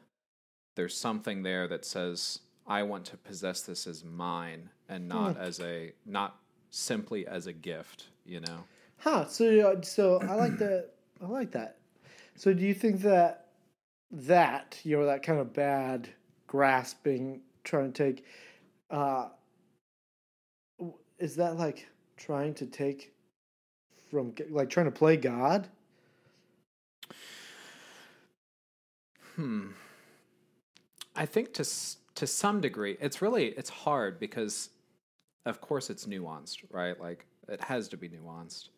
there's 0.75 0.95
something 0.95 1.43
there 1.43 1.67
that 1.67 1.85
says, 1.85 2.39
I 2.67 2.83
want 2.83 3.05
to 3.05 3.17
possess 3.17 3.61
this 3.61 3.87
as 3.87 4.03
mine 4.03 4.69
and 4.87 5.07
not 5.07 5.37
as 5.37 5.59
a, 5.59 5.93
not 6.05 6.37
simply 6.69 7.25
as 7.25 7.47
a 7.47 7.53
gift, 7.53 8.07
you 8.25 8.41
know? 8.41 8.63
Huh. 8.97 9.27
So, 9.27 9.71
uh, 9.71 9.81
so 9.81 10.19
I 10.21 10.33
like 10.35 10.57
that. 10.57 10.89
I 11.21 11.27
like 11.27 11.51
that. 11.51 11.77
So, 12.35 12.53
do 12.53 12.63
you 12.63 12.73
think 12.73 13.01
that 13.01 13.47
that 14.11 14.79
you 14.83 14.97
know 14.97 15.05
that 15.05 15.23
kind 15.23 15.39
of 15.39 15.53
bad 15.53 16.09
grasping, 16.47 17.41
trying 17.63 17.91
to 17.91 18.03
take, 18.05 18.25
uh, 18.89 19.29
is 21.19 21.35
that 21.35 21.57
like 21.57 21.87
trying 22.15 22.53
to 22.55 22.65
take 22.65 23.13
from 24.09 24.33
like 24.49 24.69
trying 24.69 24.85
to 24.85 24.91
play 24.91 25.17
God? 25.17 25.67
Hmm. 29.35 29.67
I 31.15 31.25
think 31.25 31.53
to 31.53 31.65
to 32.15 32.27
some 32.27 32.61
degree, 32.61 32.97
it's 32.99 33.21
really 33.21 33.47
it's 33.47 33.69
hard 33.69 34.19
because, 34.19 34.69
of 35.45 35.61
course, 35.61 35.89
it's 35.89 36.05
nuanced, 36.05 36.63
right? 36.71 36.99
Like 36.99 37.25
it 37.47 37.61
has 37.61 37.87
to 37.89 37.97
be 37.97 38.09
nuanced, 38.09 38.69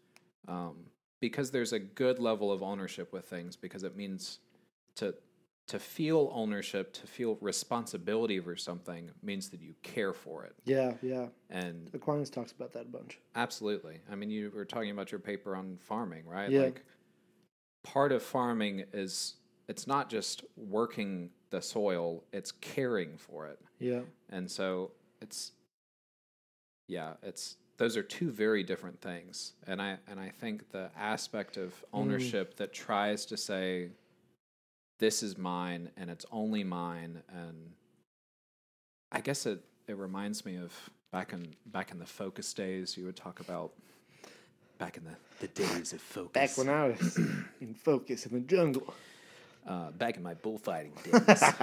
um, 0.48 0.76
because 1.22 1.52
there's 1.52 1.74
a 1.74 1.80
good 1.80 2.20
level 2.20 2.52
of 2.52 2.62
ownership 2.62 3.14
with 3.14 3.26
things 3.26 3.56
because 3.56 3.84
it 3.84 3.96
means 3.96 4.40
to 4.96 5.16
to 5.70 5.78
feel 5.78 6.32
ownership, 6.34 6.94
to 6.94 7.06
feel 7.06 7.38
responsibility 7.42 8.40
for 8.40 8.56
something 8.56 9.12
means 9.22 9.50
that 9.50 9.62
you 9.62 9.76
care 9.84 10.14
for 10.14 10.44
it, 10.44 10.56
Yeah, 10.66 10.94
yeah. 11.04 11.28
and 11.52 11.90
Aquinas 11.94 12.32
talks 12.32 12.52
about 12.52 12.74
that 12.74 12.82
a 12.88 12.90
bunch. 12.90 13.20
Absolutely. 13.36 14.00
I 14.12 14.16
mean, 14.16 14.32
you 14.32 14.52
were 14.54 14.66
talking 14.66 14.90
about 14.90 15.12
your 15.12 15.20
paper 15.20 15.56
on 15.56 15.78
farming, 15.78 16.26
right? 16.26 16.50
Yeah. 16.50 16.62
Like 16.62 16.84
part 17.84 18.12
of 18.12 18.24
farming 18.24 18.86
is 18.94 19.36
it's 19.68 19.86
not 19.86 20.10
just 20.10 20.44
working 20.58 21.30
the 21.52 21.62
soil, 21.62 22.24
it's 22.34 22.52
caring 22.52 23.18
for 23.18 23.46
it. 23.46 23.60
Yeah. 23.78 24.02
And 24.30 24.50
so 24.50 24.92
it's 25.22 25.52
yeah, 26.88 27.14
it's 27.22 27.58
those 27.78 27.96
are 27.96 28.04
two 28.04 28.32
very 28.32 28.64
different 28.64 29.00
things. 29.02 29.54
And 29.68 29.80
I 29.80 29.98
and 30.08 30.20
I 30.20 30.30
think 30.30 30.72
the 30.72 30.90
aspect 30.98 31.58
of 31.58 31.70
mm. 31.70 31.84
ownership 31.94 32.58
that 32.58 32.74
tries 32.74 33.28
to 33.28 33.38
say 33.38 33.90
this 35.00 35.24
is 35.24 35.38
mine 35.38 35.90
and 35.98 36.10
it's 36.10 36.26
only 36.32 36.64
mine. 36.64 37.24
And 37.34 37.72
I 39.12 39.22
guess 39.22 39.46
it 39.46 39.64
it 39.88 39.98
reminds 39.98 40.46
me 40.46 40.58
of 40.58 40.74
back 41.12 41.34
in 41.34 41.56
back 41.66 41.92
in 41.92 41.98
the 41.98 42.06
focus 42.06 42.54
days 42.54 42.96
you 42.96 43.06
would 43.06 43.16
talk 43.16 43.40
about 43.40 43.72
back 44.78 44.98
in 44.98 45.04
the, 45.04 45.16
the 45.40 45.48
days 45.48 45.94
of 45.94 46.02
focus. 46.02 46.32
Back 46.34 46.58
when 46.58 46.70
I 46.70 46.90
was 46.90 47.18
in 47.62 47.74
focus 47.74 48.26
in 48.26 48.34
the 48.34 48.40
jungle, 48.42 48.94
uh, 49.68 49.92
back 49.92 50.18
in 50.18 50.24
my 50.24 50.36
bullfighting 50.36 50.94
days. 51.04 51.44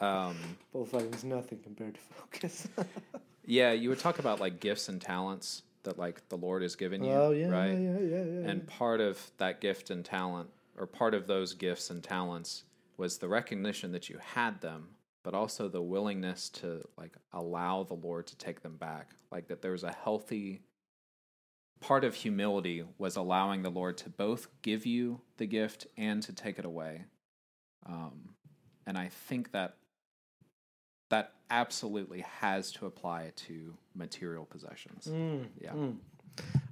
Um, 0.00 0.36
bullfighting 0.72 1.12
is 1.12 1.24
nothing 1.24 1.58
compared 1.58 1.94
to 1.94 2.00
focus. 2.00 2.68
yeah 3.48 3.72
you 3.72 3.88
would 3.88 3.98
talk 3.98 4.20
about 4.20 4.38
like 4.38 4.60
gifts 4.60 4.88
and 4.88 5.00
talents 5.00 5.62
that 5.82 5.98
like 5.98 6.28
the 6.28 6.36
lord 6.36 6.62
has 6.62 6.76
given 6.76 7.02
you 7.02 7.10
oh 7.10 7.30
yeah, 7.32 7.48
right? 7.48 7.72
yeah, 7.72 7.98
yeah, 7.98 7.98
yeah, 7.98 8.24
yeah. 8.24 8.48
and 8.48 8.64
part 8.68 9.00
of 9.00 9.18
that 9.38 9.60
gift 9.60 9.90
and 9.90 10.04
talent 10.04 10.48
or 10.78 10.86
part 10.86 11.14
of 11.14 11.26
those 11.26 11.54
gifts 11.54 11.90
and 11.90 12.04
talents 12.04 12.62
was 12.98 13.18
the 13.18 13.28
recognition 13.28 13.92
that 13.92 14.10
you 14.10 14.18
had 14.34 14.60
them 14.60 14.88
but 15.24 15.34
also 15.34 15.68
the 15.68 15.82
willingness 15.82 16.48
to 16.48 16.82
like 16.96 17.14
allow 17.32 17.82
the 17.82 17.92
lord 17.92 18.26
to 18.26 18.36
take 18.36 18.62
them 18.62 18.76
back. 18.76 19.10
Like 19.30 19.48
that 19.48 19.60
there 19.60 19.72
was 19.72 19.84
a 19.84 19.92
healthy 19.92 20.62
part 21.80 22.02
of 22.02 22.14
humility 22.14 22.84
was 22.96 23.16
allowing 23.16 23.62
the 23.62 23.70
lord 23.70 23.98
to 23.98 24.08
both 24.08 24.48
give 24.62 24.86
you 24.86 25.20
the 25.36 25.46
gift 25.46 25.86
and 25.96 26.22
to 26.22 26.32
take 26.32 26.58
it 26.58 26.64
away. 26.64 27.04
Um, 27.86 28.30
and 28.86 28.96
i 28.96 29.08
think 29.08 29.52
that 29.52 29.76
that 31.10 31.32
absolutely 31.50 32.24
has 32.40 32.72
to 32.72 32.86
apply 32.86 33.32
to 33.36 33.74
material 33.94 34.46
possessions. 34.46 35.08
Mm, 35.10 35.46
yeah. 35.60 35.72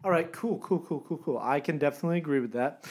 All 0.05 0.11
right, 0.11 0.31
cool, 0.33 0.59
cool, 0.59 0.81
cool, 0.81 1.05
cool, 1.07 1.19
cool. 1.19 1.39
I 1.39 1.61
can 1.61 1.79
definitely 1.79 2.19
agree 2.19 2.41
with 2.41 2.53
that. 2.53 2.85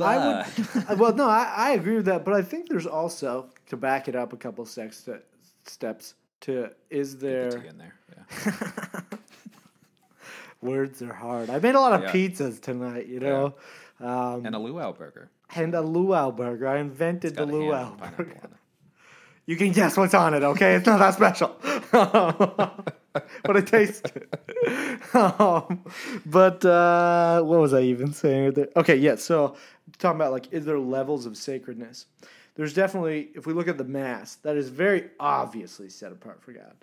I 0.00 0.44
would, 0.86 0.98
well, 0.98 1.14
no, 1.14 1.28
I, 1.28 1.52
I 1.56 1.70
agree 1.72 1.96
with 1.96 2.04
that, 2.06 2.24
but 2.24 2.34
I 2.34 2.42
think 2.42 2.68
there's 2.68 2.86
also 2.86 3.50
to 3.66 3.76
back 3.76 4.08
it 4.08 4.14
up 4.14 4.32
a 4.32 4.36
couple 4.36 4.64
steps. 4.64 5.02
To, 5.02 5.20
steps 5.64 6.14
to 6.42 6.70
is 6.88 7.18
there 7.18 7.50
the 7.50 7.72
there 7.76 7.86
yeah 8.16 9.00
words 10.62 11.02
are 11.02 11.12
hard. 11.12 11.50
I 11.50 11.58
made 11.58 11.74
a 11.74 11.80
lot 11.80 11.92
of 11.92 12.02
Yeah. 12.02 12.12
pizzas 12.12 12.60
tonight, 12.60 13.06
you 13.06 13.20
know, 13.20 13.54
um, 14.00 14.46
and 14.46 14.54
a 14.54 14.58
luau 14.58 14.92
burger 14.92 15.30
and 15.54 15.74
a 15.74 15.80
luau 15.80 16.30
burger. 16.30 16.68
I 16.68 16.78
invented 16.78 17.36
the 17.36 17.46
luau 17.46 17.94
burger. 17.96 18.40
You 19.46 19.56
can 19.56 19.72
guess 19.72 19.96
what's 19.96 20.14
on 20.14 20.34
it, 20.34 20.42
okay? 20.42 20.74
It's 20.74 20.86
not 20.86 20.98
that 20.98 21.14
special. 21.14 21.56
but 23.42 23.56
it 23.56 23.66
tastes 23.66 24.02
um, 25.14 25.84
but 26.26 26.64
uh, 26.64 27.42
what 27.42 27.60
was 27.60 27.72
I 27.72 27.80
even 27.80 28.12
saying? 28.12 28.54
Okay, 28.76 28.96
yeah, 28.96 29.16
so 29.16 29.56
talking 29.98 30.16
about 30.16 30.32
like, 30.32 30.52
is 30.52 30.64
there 30.64 30.78
levels 30.78 31.26
of 31.26 31.36
sacredness? 31.36 32.06
There's 32.54 32.74
definitely, 32.74 33.30
if 33.34 33.46
we 33.46 33.52
look 33.52 33.68
at 33.68 33.78
the 33.78 33.84
Mass, 33.84 34.34
that 34.36 34.56
is 34.56 34.68
very 34.68 35.10
obviously 35.20 35.88
set 35.88 36.10
apart 36.10 36.42
for 36.42 36.52
God. 36.52 36.74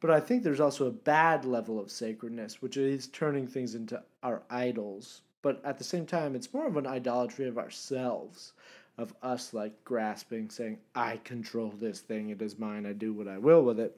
But 0.00 0.10
I 0.10 0.18
think 0.18 0.42
there's 0.42 0.60
also 0.60 0.86
a 0.86 0.90
bad 0.90 1.44
level 1.44 1.78
of 1.78 1.90
sacredness, 1.90 2.60
which 2.60 2.76
is 2.76 3.06
turning 3.06 3.46
things 3.46 3.74
into 3.74 4.02
our 4.22 4.42
idols. 4.50 5.22
But 5.42 5.64
at 5.64 5.78
the 5.78 5.84
same 5.84 6.06
time, 6.06 6.34
it's 6.34 6.52
more 6.52 6.66
of 6.66 6.76
an 6.76 6.86
idolatry 6.86 7.46
of 7.46 7.58
ourselves, 7.58 8.54
of 8.98 9.14
us 9.22 9.54
like 9.54 9.84
grasping, 9.84 10.50
saying, 10.50 10.78
I 10.94 11.18
control 11.18 11.70
this 11.70 12.00
thing, 12.00 12.30
it 12.30 12.42
is 12.42 12.58
mine, 12.58 12.86
I 12.86 12.92
do 12.92 13.12
what 13.12 13.28
I 13.28 13.38
will 13.38 13.62
with 13.62 13.78
it, 13.78 13.96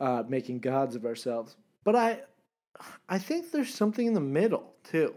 uh, 0.00 0.22
making 0.28 0.58
gods 0.60 0.94
of 0.96 1.04
ourselves. 1.04 1.56
But 1.84 1.96
I, 1.96 2.20
I 3.08 3.18
think 3.18 3.50
there's 3.50 3.72
something 3.74 4.06
in 4.06 4.14
the 4.14 4.20
middle 4.20 4.72
too. 4.84 5.14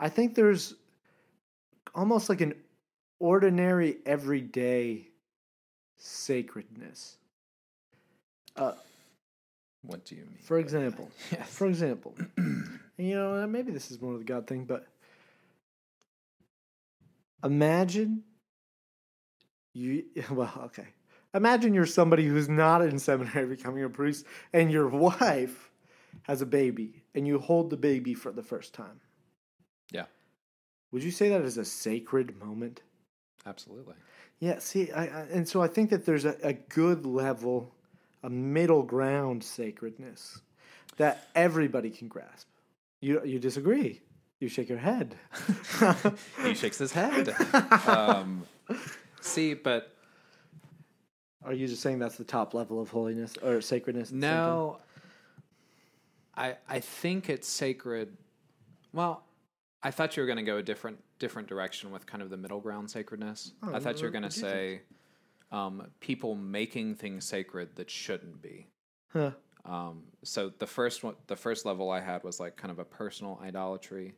I 0.00 0.08
think 0.08 0.34
there's 0.34 0.74
almost 1.94 2.28
like 2.28 2.40
an 2.40 2.54
ordinary, 3.18 3.98
everyday 4.06 5.06
sacredness. 5.96 7.16
Uh, 8.56 8.72
What 9.82 10.04
do 10.04 10.14
you 10.16 10.22
mean? 10.22 10.38
for 10.42 10.58
example. 10.58 11.10
Yes. 11.30 11.48
for 11.48 11.66
example, 11.68 12.14
you 12.98 13.14
know, 13.14 13.46
maybe 13.46 13.72
this 13.72 13.90
is 13.90 14.00
more 14.00 14.12
of 14.14 14.18
the 14.18 14.24
God 14.24 14.46
thing, 14.46 14.64
but 14.64 14.86
imagine 17.44 18.22
you, 19.74 20.04
well, 20.30 20.52
okay. 20.66 20.86
Imagine 21.34 21.72
you're 21.74 21.86
somebody 21.86 22.26
who's 22.26 22.48
not 22.48 22.82
in 22.82 22.98
seminary 22.98 23.46
becoming 23.56 23.84
a 23.84 23.88
priest, 23.88 24.26
and 24.52 24.70
your 24.70 24.88
wife 24.88 25.70
has 26.24 26.42
a 26.42 26.46
baby, 26.46 27.02
and 27.14 27.26
you 27.26 27.38
hold 27.38 27.70
the 27.70 27.76
baby 27.76 28.14
for 28.14 28.32
the 28.32 28.42
first 28.42 28.74
time. 28.74 29.00
Yeah, 29.90 30.04
Would 30.90 31.02
you 31.02 31.10
say 31.10 31.28
that 31.30 31.42
is 31.42 31.58
a 31.58 31.64
sacred 31.64 32.38
moment? 32.38 32.82
absolutely. 33.46 33.94
Yeah, 34.38 34.58
see, 34.58 34.90
I, 34.92 35.04
I 35.04 35.20
and 35.32 35.48
so 35.48 35.62
I 35.62 35.68
think 35.68 35.90
that 35.90 36.04
there's 36.04 36.24
a, 36.24 36.36
a 36.42 36.52
good 36.52 37.06
level, 37.06 37.72
a 38.22 38.30
middle 38.30 38.82
ground 38.82 39.42
sacredness 39.44 40.40
that 40.96 41.28
everybody 41.34 41.90
can 41.90 42.08
grasp. 42.08 42.48
You 43.00 43.24
you 43.24 43.38
disagree? 43.38 44.00
You 44.40 44.48
shake 44.48 44.68
your 44.68 44.78
head. 44.78 45.16
he 46.42 46.54
shakes 46.54 46.78
his 46.78 46.92
head. 46.92 47.34
um, 47.86 48.44
see, 49.20 49.54
but 49.54 49.91
Are 51.44 51.52
you 51.52 51.66
just 51.66 51.82
saying 51.82 51.98
that's 51.98 52.16
the 52.16 52.24
top 52.24 52.54
level 52.54 52.80
of 52.80 52.88
holiness 52.90 53.34
or 53.42 53.60
sacredness? 53.60 54.10
at 54.10 54.20
the 54.20 54.26
same 54.26 54.30
time? 54.30 54.44
no, 54.46 54.78
I 56.36 56.56
I 56.68 56.80
think 56.80 57.28
it's 57.28 57.48
sacred. 57.48 58.16
Well, 58.92 59.24
I 59.82 59.90
thought 59.90 60.16
you 60.16 60.22
were 60.22 60.26
going 60.26 60.38
to 60.38 60.44
go 60.44 60.58
a 60.58 60.62
different 60.62 60.98
different 61.18 61.48
direction 61.48 61.90
with 61.90 62.06
kind 62.06 62.22
of 62.22 62.30
the 62.30 62.36
middle 62.36 62.60
ground 62.60 62.90
sacredness. 62.90 63.52
Oh, 63.62 63.74
I 63.74 63.78
thought 63.80 63.98
you 63.98 64.04
were 64.04 64.10
going 64.10 64.22
to 64.24 64.30
say 64.30 64.82
um, 65.50 65.86
people 66.00 66.34
making 66.34 66.94
things 66.96 67.24
sacred 67.24 67.76
that 67.76 67.90
shouldn't 67.90 68.40
be. 68.42 68.66
Huh. 69.12 69.32
Um, 69.64 70.04
so 70.24 70.50
the 70.58 70.66
first 70.66 71.04
one, 71.04 71.14
the 71.26 71.36
first 71.36 71.64
level 71.64 71.90
I 71.90 72.00
had 72.00 72.24
was 72.24 72.40
like 72.40 72.56
kind 72.56 72.70
of 72.72 72.78
a 72.78 72.84
personal 72.84 73.40
idolatry. 73.42 74.14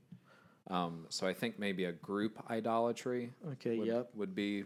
Um, 0.71 1.05
so 1.11 1.27
I 1.27 1.35
think 1.35 1.59
maybe 1.59 1.85
a 1.85 1.93
group 1.93 2.43
idolatry 2.49 3.33
Okay. 3.53 3.77
would, 3.77 3.89
Yep. 3.89 4.11
would 4.15 4.35
be 4.35 4.65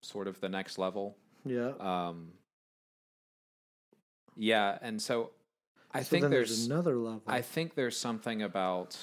sort 0.00 0.26
of 0.26 0.40
the 0.40 0.48
next 0.48 0.78
level. 0.78 1.16
Yeah. 1.46 1.72
Um, 1.78 2.32
yeah, 4.36 4.78
and 4.82 5.00
so 5.00 5.30
I 5.92 6.02
so 6.02 6.10
think 6.10 6.22
then 6.22 6.30
there's, 6.30 6.66
another 6.66 6.96
level. 6.96 7.22
I 7.26 7.40
think 7.40 7.74
there's 7.74 7.96
something 7.96 8.42
about, 8.42 8.98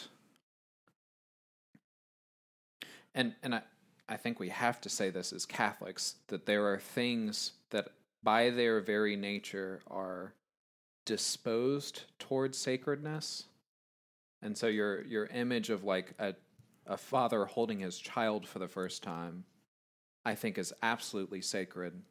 and 3.16 3.34
and 3.42 3.56
I 3.56 3.62
I 4.08 4.18
think 4.18 4.40
we 4.40 4.50
have 4.50 4.80
to 4.82 4.90
say 4.90 5.10
this 5.10 5.34
as 5.34 5.46
Catholics 5.46 6.16
that 6.28 6.46
there 6.46 6.68
are 6.72 6.78
things 6.78 7.54
that 7.72 7.90
by 8.22 8.52
their 8.52 8.80
very 8.80 9.16
nature 9.16 9.82
are 9.88 10.34
disposed 11.06 12.04
towards 12.20 12.58
sacredness, 12.58 13.46
and 14.42 14.56
so 14.56 14.68
your 14.68 15.04
your 15.06 15.26
image 15.28 15.72
of 15.72 15.84
like 15.84 16.14
a 16.20 16.36
a 16.86 16.98
father 16.98 17.46
holding 17.46 17.80
his 17.80 17.98
child 17.98 18.48
for 18.48 18.60
the 18.60 18.68
first 18.68 19.02
time, 19.02 19.46
I 20.26 20.36
think 20.36 20.58
is 20.58 20.74
absolutely 20.84 21.42
sacred 21.42 22.02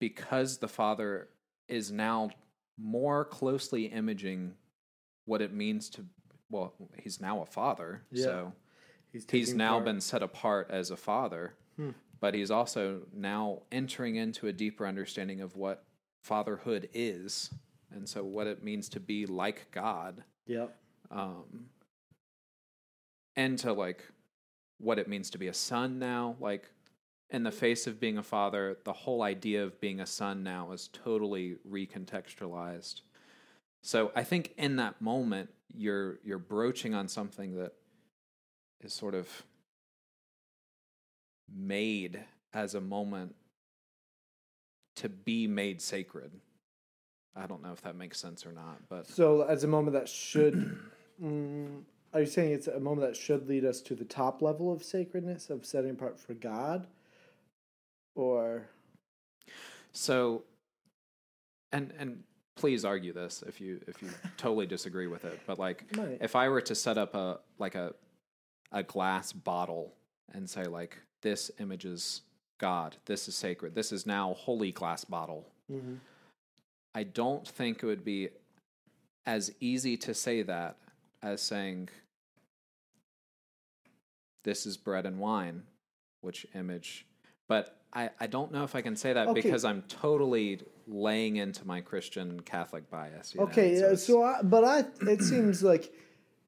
because 0.00 0.58
the 0.58 0.66
father 0.68 1.28
is 1.68 1.92
now 1.92 2.30
more 2.76 3.24
closely 3.24 3.84
imaging 3.86 4.54
what 5.26 5.40
it 5.42 5.52
means 5.52 5.88
to 5.90 6.04
well 6.50 6.74
he's 6.98 7.20
now 7.20 7.42
a 7.42 7.46
father 7.46 8.02
Yeah. 8.10 8.24
so 8.24 8.52
he's 9.12 9.26
he's 9.30 9.54
now 9.54 9.74
part- 9.74 9.84
been 9.84 10.00
set 10.00 10.22
apart 10.22 10.68
as 10.70 10.90
a 10.90 10.96
father 10.96 11.54
Hmm. 11.76 11.90
but 12.20 12.34
he's 12.34 12.50
also 12.50 13.02
now 13.14 13.62
entering 13.70 14.16
into 14.16 14.48
a 14.48 14.52
deeper 14.52 14.86
understanding 14.86 15.40
of 15.40 15.54
what 15.56 15.84
fatherhood 16.24 16.88
is 16.92 17.50
and 17.92 18.08
so 18.08 18.24
what 18.24 18.46
it 18.46 18.64
means 18.64 18.88
to 18.90 19.00
be 19.00 19.26
like 19.26 19.70
god 19.70 20.24
Yep. 20.46 20.74
um, 21.10 21.66
and 23.36 23.58
to 23.60 23.72
like 23.72 24.04
what 24.78 24.98
it 24.98 25.08
means 25.08 25.30
to 25.30 25.38
be 25.38 25.48
a 25.48 25.54
son 25.54 25.98
now 25.98 26.36
like 26.40 26.68
in 27.30 27.42
the 27.42 27.52
face 27.52 27.86
of 27.86 28.00
being 28.00 28.18
a 28.18 28.22
father 28.22 28.76
the 28.84 28.92
whole 28.92 29.22
idea 29.22 29.62
of 29.62 29.80
being 29.80 30.00
a 30.00 30.06
son 30.06 30.42
now 30.42 30.72
is 30.72 30.88
totally 30.92 31.56
recontextualized. 31.68 33.00
So 33.82 34.12
i 34.14 34.22
think 34.22 34.52
in 34.56 34.76
that 34.76 35.00
moment 35.00 35.50
you're 35.74 36.18
you're 36.24 36.38
broaching 36.38 36.94
on 36.94 37.08
something 37.08 37.56
that 37.56 37.72
is 38.82 38.92
sort 38.92 39.14
of 39.14 39.28
made 41.54 42.20
as 42.52 42.74
a 42.74 42.80
moment 42.80 43.34
to 44.96 45.08
be 45.08 45.46
made 45.46 45.80
sacred. 45.80 46.32
I 47.36 47.46
don't 47.46 47.62
know 47.62 47.72
if 47.72 47.80
that 47.82 47.96
makes 47.96 48.18
sense 48.18 48.44
or 48.44 48.52
not 48.52 48.78
but 48.88 49.06
So, 49.06 49.42
as 49.42 49.64
a 49.64 49.68
moment 49.68 49.94
that 49.94 50.08
should, 50.08 50.78
mm, 51.22 51.82
are 52.12 52.20
you 52.20 52.26
saying 52.26 52.52
it's 52.52 52.66
a 52.66 52.80
moment 52.80 53.06
that 53.06 53.16
should 53.16 53.48
lead 53.48 53.64
us 53.64 53.80
to 53.82 53.94
the 53.94 54.04
top 54.04 54.42
level 54.42 54.72
of 54.72 54.82
sacredness 54.82 55.48
of 55.48 55.64
setting 55.64 55.92
apart 55.92 56.18
for 56.18 56.34
God, 56.34 56.86
or 58.14 58.66
So, 59.92 60.44
and 61.72 61.92
and 61.98 62.22
please 62.56 62.84
argue 62.84 63.12
this 63.12 63.42
if 63.46 63.60
you 63.60 63.80
if 63.86 64.02
you 64.02 64.08
totally 64.36 64.66
disagree 64.66 65.06
with 65.06 65.24
it. 65.24 65.40
But 65.46 65.58
like, 65.58 65.84
Right. 65.96 66.18
if 66.20 66.36
I 66.36 66.48
were 66.48 66.60
to 66.62 66.74
set 66.74 66.98
up 66.98 67.14
a 67.14 67.40
like 67.58 67.74
a 67.74 67.94
a 68.72 68.82
glass 68.82 69.32
bottle 69.32 69.94
and 70.32 70.48
say 70.48 70.64
like 70.64 70.96
this 71.22 71.50
images 71.58 72.22
God, 72.58 72.96
this 73.06 73.26
is 73.28 73.34
sacred, 73.34 73.74
this 73.74 73.90
is 73.92 74.06
now 74.06 74.34
holy 74.34 74.70
glass 74.72 75.04
bottle. 75.04 75.46
Mm-hmm. 75.72 75.94
I 76.94 77.04
don't 77.04 77.46
think 77.46 77.82
it 77.82 77.86
would 77.86 78.04
be 78.04 78.28
as 79.26 79.52
easy 79.60 79.96
to 79.96 80.12
say 80.14 80.42
that 80.42 80.76
as 81.22 81.40
saying 81.40 81.88
this 84.44 84.66
is 84.66 84.76
bread 84.76 85.06
and 85.06 85.18
wine, 85.18 85.62
which 86.20 86.46
image. 86.54 87.06
But 87.48 87.79
I, 87.92 88.10
I 88.20 88.26
don't 88.26 88.52
know 88.52 88.62
if 88.64 88.74
I 88.74 88.82
can 88.82 88.94
say 88.96 89.12
that 89.12 89.28
Okay. 89.28 89.40
because 89.40 89.64
I'm 89.64 89.82
totally 89.82 90.60
laying 90.86 91.36
into 91.36 91.66
my 91.66 91.80
Christian 91.80 92.40
Catholic 92.40 92.88
bias. 92.90 93.34
you 93.34 93.40
know? 93.40 93.46
okay, 93.48 93.76
So 93.78 93.86
uh, 93.92 93.96
so 93.96 94.22
I, 94.22 94.42
but 94.42 94.64
I, 94.64 94.84
it 95.10 95.22
seems 95.22 95.62
like 95.62 95.92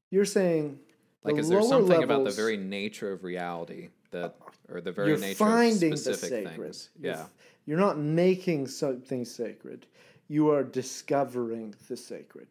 you're 0.09 0.25
saying 0.25 0.79
like, 1.23 1.35
the 1.35 1.41
is 1.41 1.49
there 1.49 1.61
something 1.61 2.03
about 2.03 2.23
the 2.25 2.31
very 2.31 2.57
nature 2.57 3.11
of 3.11 3.23
reality 3.23 3.89
that, 4.11 4.35
or 4.69 4.81
the 4.81 4.91
very 4.91 5.17
nature 5.17 5.35
finding 5.45 5.93
of 5.93 6.03
the 6.03 6.13
specific 6.13 6.47
sacred. 6.47 6.65
things? 6.65 6.89
You're 6.99 7.13
Yeah. 7.13 7.25
you're 7.65 7.79
not 7.79 7.97
making 7.97 8.67
something 8.67 9.25
sacred. 9.25 9.85
You 10.27 10.49
are 10.49 10.63
discovering 10.63 11.75
the 11.89 11.97
sacred, 11.97 12.47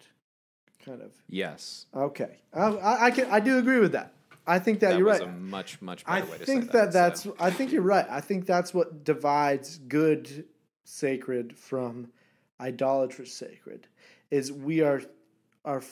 kind 0.85 1.00
of. 1.02 1.12
Yes. 1.28 1.87
Okay, 1.94 2.38
I, 2.52 2.61
I, 2.61 3.05
I 3.07 3.11
can 3.11 3.31
I 3.31 3.40
do 3.40 3.59
agree 3.59 3.78
with 3.78 3.92
that. 3.92 4.12
I 4.46 4.59
think 4.59 4.81
that, 4.81 4.90
That 4.90 4.98
you're 4.98 5.07
was 5.07 5.20
right. 5.20 5.28
a 5.28 5.33
much, 5.33 5.81
much 5.81 6.02
I 6.07 6.20
better 6.20 6.33
way 6.33 6.38
to 6.38 6.44
think 6.44 6.64
that, 6.66 6.72
that. 6.72 6.92
that's. 6.92 7.22
so. 7.22 7.37
I 7.38 7.50
think 7.50 7.72
you're 7.72 7.83
right. 7.83 8.07
I 8.11 8.20
think 8.20 8.46
that's 8.46 8.74
what 8.74 9.05
divides 9.05 9.78
good 9.88 10.44
sacred 10.85 11.57
from 11.57 12.11
idolatrous 12.61 13.33
sacred. 13.33 13.87
Is 14.31 14.52
we 14.52 14.81
are 14.81 15.02
are 15.64 15.83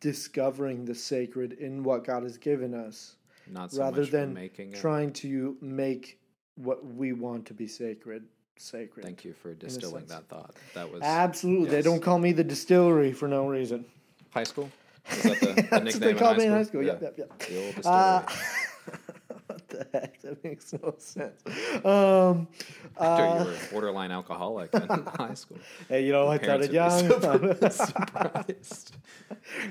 discovering 0.00 0.84
the 0.84 0.94
sacred 0.94 1.52
in 1.52 1.84
what 1.84 2.04
God 2.04 2.24
has 2.24 2.36
given 2.36 2.74
us, 2.74 3.14
Not 3.48 3.70
so 3.72 3.80
rather 3.80 4.04
than 4.04 4.50
trying 4.74 5.12
to 5.14 5.56
make 5.60 6.18
what 6.56 6.84
we 6.84 7.12
want 7.12 7.46
to 7.46 7.54
be 7.54 7.66
sacred 7.68 8.24
sacred. 8.56 9.04
Thank 9.04 9.24
you 9.24 9.32
for 9.32 9.54
distilling 9.54 10.06
that 10.06 10.28
thought. 10.28 10.54
That 10.74 10.92
was 10.92 11.02
Absolutely, 11.02 11.70
they 11.70 11.82
don't 11.82 12.00
call 12.00 12.18
me 12.18 12.32
the 12.32 12.44
distillery 12.44 13.12
for 13.12 13.28
no 13.28 13.48
reason. 13.48 13.84
high 14.30 14.44
school. 14.44 14.70
Was 15.08 15.22
that 15.22 15.40
the, 15.40 15.46
the 15.54 15.62
That's 15.70 15.84
nickname 15.84 16.00
they 16.00 16.10
in 16.10 16.16
call 16.18 16.32
high 16.32 16.36
me 16.38 16.44
in 16.46 16.50
school? 16.50 16.56
high 16.56 16.62
school. 16.64 16.82
Yeah. 16.82 16.92
Yep, 16.92 17.02
yep, 17.02 17.14
yep. 17.18 17.38
The 17.38 17.64
old 17.64 17.74
distillery. 17.76 18.00
Uh, 18.00 18.22
what 19.46 19.68
the 19.68 19.86
heck? 19.92 20.20
That 20.22 20.44
makes 20.44 20.72
no 20.72 20.94
sense. 20.98 21.42
Um, 21.84 22.48
After 22.98 23.22
uh, 23.24 23.38
you 23.38 23.44
were 23.46 23.54
a 23.54 23.70
borderline 23.72 24.10
alcoholic 24.12 24.74
in 24.74 24.82
high 25.16 25.34
school. 25.34 25.58
hey, 25.88 26.04
you 26.04 26.12
know, 26.12 26.28
I 26.28 26.38
started 26.38 26.72
young. 26.72 27.08
super 27.08 27.70
surprised. 27.70 28.96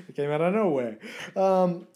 it 0.08 0.14
came 0.14 0.30
out 0.30 0.40
of 0.40 0.54
nowhere. 0.54 0.98
Um, 1.36 1.86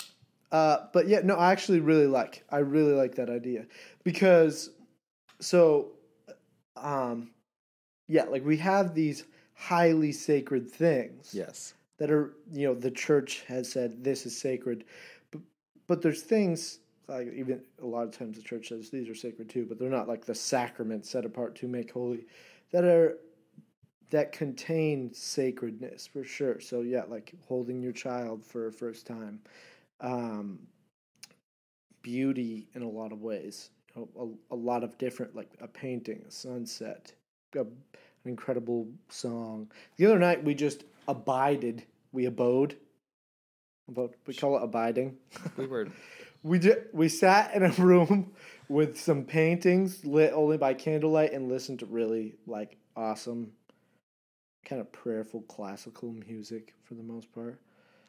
uh, 0.52 0.86
but 0.92 1.08
yeah, 1.08 1.20
no, 1.24 1.34
I 1.34 1.50
actually 1.52 1.80
really 1.80 2.06
like. 2.06 2.44
I 2.50 2.58
really 2.58 2.92
like 2.92 3.16
that 3.16 3.28
idea 3.28 3.66
because, 4.04 4.70
so, 5.40 5.88
um, 6.76 7.30
yeah, 8.06 8.24
like 8.24 8.44
we 8.44 8.56
have 8.58 8.94
these 8.94 9.24
highly 9.54 10.12
sacred 10.12 10.70
things. 10.70 11.30
Yes. 11.32 11.74
That 11.98 12.10
are 12.10 12.34
you 12.52 12.66
know 12.66 12.74
the 12.74 12.90
church 12.90 13.44
has 13.46 13.70
said 13.70 14.02
this 14.02 14.26
is 14.26 14.36
sacred 14.36 14.84
but 15.30 15.40
but 15.86 16.02
there's 16.02 16.22
things 16.22 16.80
like 17.08 17.32
even 17.34 17.60
a 17.82 17.86
lot 17.86 18.04
of 18.04 18.16
times 18.16 18.36
the 18.36 18.42
church 18.42 18.68
says 18.68 18.90
these 18.90 19.08
are 19.08 19.14
sacred 19.14 19.48
too 19.48 19.66
but 19.68 19.78
they're 19.78 19.90
not 19.90 20.08
like 20.08 20.24
the 20.24 20.34
sacrament 20.34 21.04
set 21.04 21.24
apart 21.24 21.54
to 21.54 21.68
make 21.68 21.92
holy 21.92 22.26
that 22.72 22.84
are 22.84 23.18
that 24.10 24.32
contain 24.32 25.12
sacredness 25.12 26.06
for 26.06 26.24
sure 26.24 26.60
so 26.60 26.80
yeah 26.80 27.02
like 27.08 27.34
holding 27.46 27.82
your 27.82 27.92
child 27.92 28.44
for 28.44 28.68
a 28.68 28.72
first 28.72 29.06
time 29.06 29.40
um 30.00 30.58
beauty 32.04 32.68
in 32.74 32.82
a 32.82 32.88
lot 32.88 33.10
of 33.10 33.22
ways. 33.22 33.70
You 33.96 34.08
a, 34.50 34.54
a 34.54 34.56
lot 34.56 34.84
of 34.84 34.96
different, 34.98 35.34
like 35.34 35.50
a 35.60 35.66
painting, 35.66 36.22
a 36.28 36.30
sunset, 36.30 37.12
a, 37.56 37.64
an 38.24 38.30
incredible 38.30 38.88
song. 39.08 39.70
The 39.96 40.06
other 40.06 40.18
night 40.18 40.42
we 40.42 40.54
just 40.54 40.84
abided. 41.08 41.84
We 42.12 42.26
abode. 42.26 42.76
Abode. 43.88 44.14
We 44.26 44.34
call 44.34 44.56
it 44.56 44.62
abiding. 44.62 45.16
We 45.56 45.66
were 45.66 45.88
We 46.42 46.58
ju- 46.58 46.82
we 46.92 47.08
sat 47.08 47.54
in 47.54 47.62
a 47.62 47.70
room 47.70 48.32
with 48.68 48.98
some 48.98 49.24
paintings 49.24 50.04
lit 50.04 50.32
only 50.34 50.58
by 50.58 50.74
candlelight 50.74 51.32
and 51.32 51.48
listened 51.48 51.78
to 51.78 51.86
really 51.86 52.34
like 52.46 52.76
awesome, 52.96 53.50
kind 54.66 54.78
of 54.80 54.92
prayerful 54.92 55.40
classical 55.42 56.12
music 56.28 56.74
for 56.82 56.94
the 56.94 57.02
most 57.02 57.32
part. 57.32 57.58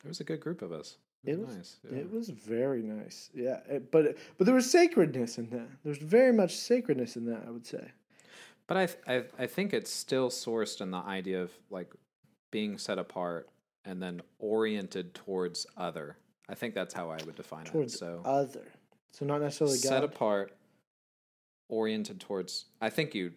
it 0.03 0.07
was 0.09 0.19
a 0.19 0.25
good 0.25 0.41
group 0.41 0.61
of 0.61 0.73
us. 0.73 0.97
It 1.23 1.39
was 1.39 1.55
nice. 1.55 1.77
yeah. 1.89 1.99
it 1.99 2.11
was 2.11 2.27
very 2.29 2.81
nice. 2.83 3.29
Yeah, 3.33 3.59
it- 3.69 3.89
but 3.89 4.17
but 4.37 4.43
there 4.45 4.53
was 4.55 4.69
sacredness 4.69 5.37
in 5.37 5.49
that. 5.51 5.67
There's 5.85 5.97
very 5.97 6.33
much 6.33 6.57
sacredness 6.57 7.15
in 7.15 7.25
that. 7.27 7.43
I 7.47 7.51
would 7.51 7.65
say. 7.65 7.89
But 8.67 8.77
I, 8.77 8.85
th- 8.87 8.99
I 9.07 9.43
I 9.43 9.47
think 9.47 9.73
it's 9.73 9.91
still 9.91 10.29
sourced 10.29 10.81
in 10.81 10.91
the 10.91 10.97
idea 10.97 11.41
of 11.41 11.51
like 11.69 11.93
being 12.51 12.77
set 12.77 12.97
apart 12.97 13.49
and 13.83 14.01
then 14.01 14.21
oriented 14.39 15.13
towards 15.13 15.67
other. 15.77 16.17
I 16.49 16.55
think 16.55 16.73
that's 16.73 16.93
how 16.93 17.09
I 17.09 17.17
would 17.25 17.35
define 17.35 17.65
Towards 17.65 17.95
it. 17.95 17.97
So 17.99 18.21
other, 18.25 18.65
so 19.11 19.25
not 19.25 19.41
necessarily 19.41 19.77
set 19.77 20.01
God. 20.01 20.03
apart, 20.03 20.53
oriented 21.69 22.19
towards. 22.19 22.65
I 22.81 22.89
think 22.89 23.15
you 23.15 23.33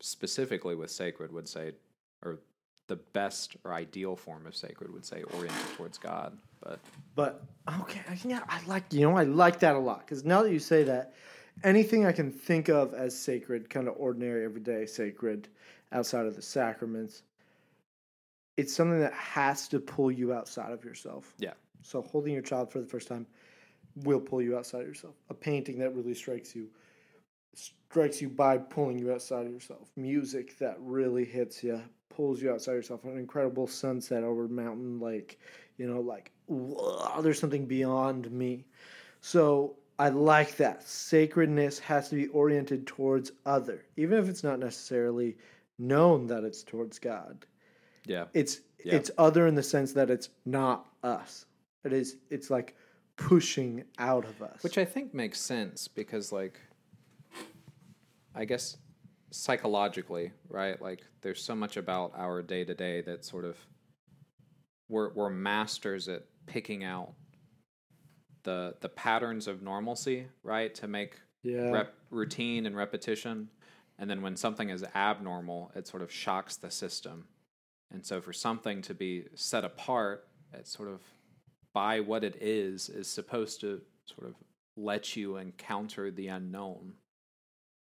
specifically 0.00 0.74
with 0.74 0.90
sacred 0.90 1.32
would 1.32 1.48
say, 1.48 1.72
or 2.24 2.38
the 2.88 2.96
best 2.96 3.56
or 3.64 3.72
ideal 3.72 4.16
form 4.16 4.46
of 4.46 4.56
sacred 4.56 4.92
would 4.92 5.04
say 5.04 5.22
oriented 5.34 5.76
towards 5.76 5.98
God. 5.98 6.36
But 6.60 6.80
But 7.14 7.42
okay, 7.82 8.00
yeah, 8.24 8.40
I 8.48 8.60
like 8.66 8.92
you 8.92 9.08
know 9.08 9.16
I 9.16 9.24
like 9.24 9.60
that 9.60 9.74
a 9.76 9.78
lot 9.78 10.00
because 10.00 10.24
now 10.24 10.42
that 10.42 10.52
you 10.52 10.58
say 10.58 10.84
that, 10.84 11.14
anything 11.64 12.06
I 12.06 12.12
can 12.12 12.30
think 12.30 12.68
of 12.68 12.94
as 12.94 13.18
sacred, 13.18 13.70
kind 13.70 13.88
of 13.88 13.94
ordinary, 13.96 14.44
everyday 14.44 14.86
sacred, 14.86 15.48
outside 15.92 16.26
of 16.26 16.36
the 16.36 16.42
sacraments, 16.42 17.22
it's 18.56 18.74
something 18.74 19.00
that 19.00 19.12
has 19.14 19.68
to 19.68 19.80
pull 19.80 20.10
you 20.10 20.32
outside 20.32 20.72
of 20.72 20.84
yourself. 20.84 21.34
yeah, 21.38 21.52
So 21.82 22.02
holding 22.02 22.32
your 22.32 22.42
child 22.42 22.70
for 22.70 22.80
the 22.80 22.86
first 22.86 23.08
time 23.08 23.26
will 23.96 24.20
pull 24.20 24.42
you 24.42 24.56
outside 24.56 24.82
of 24.82 24.88
yourself. 24.88 25.14
A 25.30 25.34
painting 25.34 25.78
that 25.78 25.94
really 25.94 26.14
strikes 26.14 26.54
you 26.54 26.68
strikes 27.54 28.22
you 28.22 28.28
by 28.30 28.56
pulling 28.56 28.98
you 28.98 29.12
outside 29.12 29.44
of 29.46 29.52
yourself. 29.52 29.90
Music 29.96 30.58
that 30.58 30.76
really 30.80 31.24
hits 31.24 31.62
you, 31.62 31.78
pulls 32.08 32.40
you 32.40 32.50
outside 32.50 32.72
yourself. 32.72 33.04
An 33.04 33.18
incredible 33.18 33.66
sunset 33.66 34.24
over 34.24 34.48
Mountain 34.48 35.00
Lake, 35.00 35.38
you 35.76 35.86
know, 35.86 36.00
like 36.00 36.32
whoa, 36.46 37.20
there's 37.20 37.38
something 37.38 37.66
beyond 37.66 38.30
me. 38.30 38.64
So 39.20 39.76
I 39.98 40.08
like 40.08 40.56
that. 40.56 40.82
Sacredness 40.82 41.78
has 41.80 42.08
to 42.08 42.16
be 42.16 42.26
oriented 42.28 42.86
towards 42.86 43.32
other, 43.46 43.84
even 43.96 44.18
if 44.18 44.28
it's 44.28 44.42
not 44.42 44.58
necessarily 44.58 45.36
known 45.78 46.26
that 46.26 46.44
it's 46.44 46.62
towards 46.62 46.98
God 46.98 47.44
yeah, 48.06 48.24
it's 48.34 48.60
Yeah. 48.84 48.96
it's 48.96 49.10
other 49.18 49.46
in 49.46 49.54
the 49.54 49.62
sense 49.62 49.92
that 49.92 50.10
it's 50.10 50.28
not 50.44 50.86
us. 51.02 51.46
It 51.84 51.92
is 51.92 52.16
it's 52.30 52.50
like 52.50 52.76
pushing 53.16 53.84
out 53.98 54.24
of 54.24 54.42
us. 54.42 54.62
which 54.62 54.78
I 54.78 54.84
think 54.84 55.14
makes 55.14 55.40
sense 55.40 55.88
because 55.88 56.32
like, 56.32 56.60
I 58.34 58.44
guess 58.44 58.76
psychologically, 59.30 60.32
right? 60.48 60.80
Like, 60.80 61.02
there's 61.22 61.42
so 61.42 61.54
much 61.54 61.76
about 61.76 62.12
our 62.16 62.42
day 62.42 62.64
to 62.64 62.74
day 62.74 63.00
that 63.02 63.24
sort 63.24 63.44
of 63.44 63.56
we're 64.88 65.12
we're 65.12 65.30
masters 65.30 66.08
at 66.08 66.24
picking 66.46 66.82
out 66.82 67.14
the 68.44 68.74
the 68.80 68.88
patterns 68.88 69.46
of 69.48 69.62
normalcy, 69.62 70.26
right? 70.42 70.74
To 70.76 70.88
make 70.88 71.20
yeah, 71.42 71.70
rep, 71.70 71.94
routine 72.10 72.66
and 72.66 72.76
repetition. 72.76 73.48
And 73.98 74.08
then 74.10 74.22
when 74.22 74.36
something 74.36 74.70
is 74.70 74.84
abnormal, 74.94 75.70
it 75.76 75.86
sort 75.86 76.02
of 76.02 76.10
shocks 76.10 76.56
the 76.56 76.70
system. 76.70 77.26
And 77.92 78.04
so 78.04 78.20
for 78.20 78.32
something 78.32 78.82
to 78.82 78.94
be 78.94 79.24
set 79.34 79.64
apart, 79.64 80.26
it 80.52 80.66
sort 80.66 80.88
of 80.88 81.00
by 81.72 82.00
what 82.00 82.24
it 82.24 82.36
is 82.40 82.88
is 82.88 83.06
supposed 83.06 83.60
to 83.60 83.80
sort 84.06 84.28
of 84.28 84.34
let 84.76 85.14
you 85.16 85.36
encounter 85.36 86.10
the 86.10 86.28
unknown. 86.28 86.94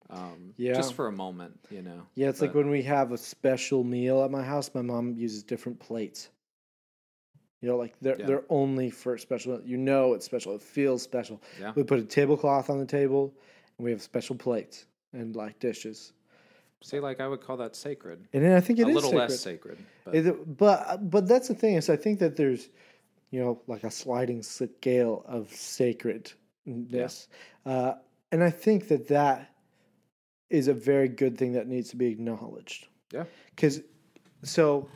Um, 0.10 0.54
Yeah. 0.56 0.74
just 0.74 0.94
for 0.94 1.08
a 1.08 1.12
moment, 1.12 1.60
you 1.70 1.82
know. 1.82 2.04
yeah. 2.16 2.30
It's 2.30 2.40
like 2.42 2.54
when 2.56 2.70
we 2.70 2.82
have 2.84 3.12
a 3.12 3.18
special 3.18 3.84
meal 3.84 4.24
at 4.24 4.32
my 4.32 4.42
house. 4.44 4.74
My 4.74 4.82
mom 4.82 5.14
uses 5.18 5.44
different 5.44 5.80
plates. 5.80 6.30
You 7.62 7.70
know, 7.70 7.78
like 7.78 7.96
they're 8.02 8.20
Yeah. 8.20 8.26
they're 8.28 8.44
only 8.50 8.90
for 8.90 9.18
special. 9.18 9.60
You 9.66 9.78
know, 9.78 10.14
it's 10.14 10.26
special. 10.26 10.54
It 10.56 10.62
feels 10.62 11.02
special. 11.02 11.42
Yeah. 11.60 11.74
We 11.76 11.84
put 11.84 12.00
a 12.00 12.04
tablecloth 12.04 12.70
on 12.70 12.78
the 12.80 12.86
table, 12.86 13.34
and 13.78 13.86
we 13.86 13.92
have 13.92 14.02
special 14.02 14.36
plates 14.36 14.86
and 15.14 15.36
like 15.36 15.60
dishes. 15.60 16.14
See, 16.84 17.00
like 17.00 17.20
I 17.20 17.28
would 17.28 17.42
call 17.42 17.58
that 17.58 17.76
sacred. 17.76 18.28
And 18.34 18.44
then 18.44 18.52
I 18.54 18.60
think 18.62 18.78
it 18.78 18.86
a 18.86 18.90
is 18.90 18.94
little 18.96 19.10
sacred. 19.10 19.30
less 19.30 19.40
sacred. 19.40 19.78
But 20.06 20.16
It- 20.16 20.58
but 20.58 21.10
but 21.10 21.28
that's 21.28 21.48
the 21.48 21.56
thing 21.56 21.74
is 21.76 21.90
I 21.90 21.96
think 21.96 22.20
that 22.20 22.36
there's 22.36 22.70
you 23.32 23.40
know 23.40 23.62
like 23.68 23.84
a 23.84 23.90
sliding 23.92 24.44
scale 24.44 25.24
of 25.26 25.50
sacredness, 25.56 27.28
uh, 27.66 27.94
and 28.32 28.44
I 28.44 28.52
think 28.52 28.88
that 28.90 29.08
that 29.08 29.54
is 30.50 30.68
a 30.68 30.74
very 30.74 31.10
good 31.10 31.38
thing 31.38 31.54
that 31.54 31.68
needs 31.68 31.90
to 31.90 31.96
be 31.98 32.06
acknowledged. 32.08 32.88
yeah. 33.12 33.26
Because 33.56 33.82
so 34.44 34.88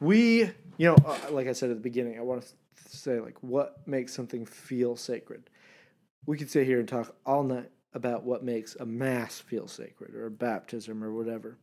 we 0.00 0.50
you 0.80 0.88
know 0.88 0.96
uh, 1.04 1.18
like 1.30 1.46
I 1.46 1.52
said 1.52 1.70
at 1.70 1.76
the 1.76 1.82
beginning, 1.82 2.18
I 2.18 2.22
want 2.22 2.42
to 2.42 2.98
say 2.98 3.20
like 3.20 3.42
what 3.42 3.86
makes 3.86 4.14
something 4.14 4.44
feel 4.46 4.96
sacred. 4.96 5.50
We 6.26 6.36
could 6.36 6.50
sit 6.50 6.66
here 6.66 6.78
and 6.78 6.88
talk 6.88 7.14
all 7.24 7.42
night 7.42 7.70
about 7.94 8.24
what 8.24 8.44
makes 8.44 8.76
a 8.76 8.86
mass 8.86 9.38
feel 9.38 9.66
sacred 9.66 10.14
or 10.14 10.26
a 10.26 10.30
baptism 10.30 11.02
or 11.02 11.12
whatever 11.12 11.58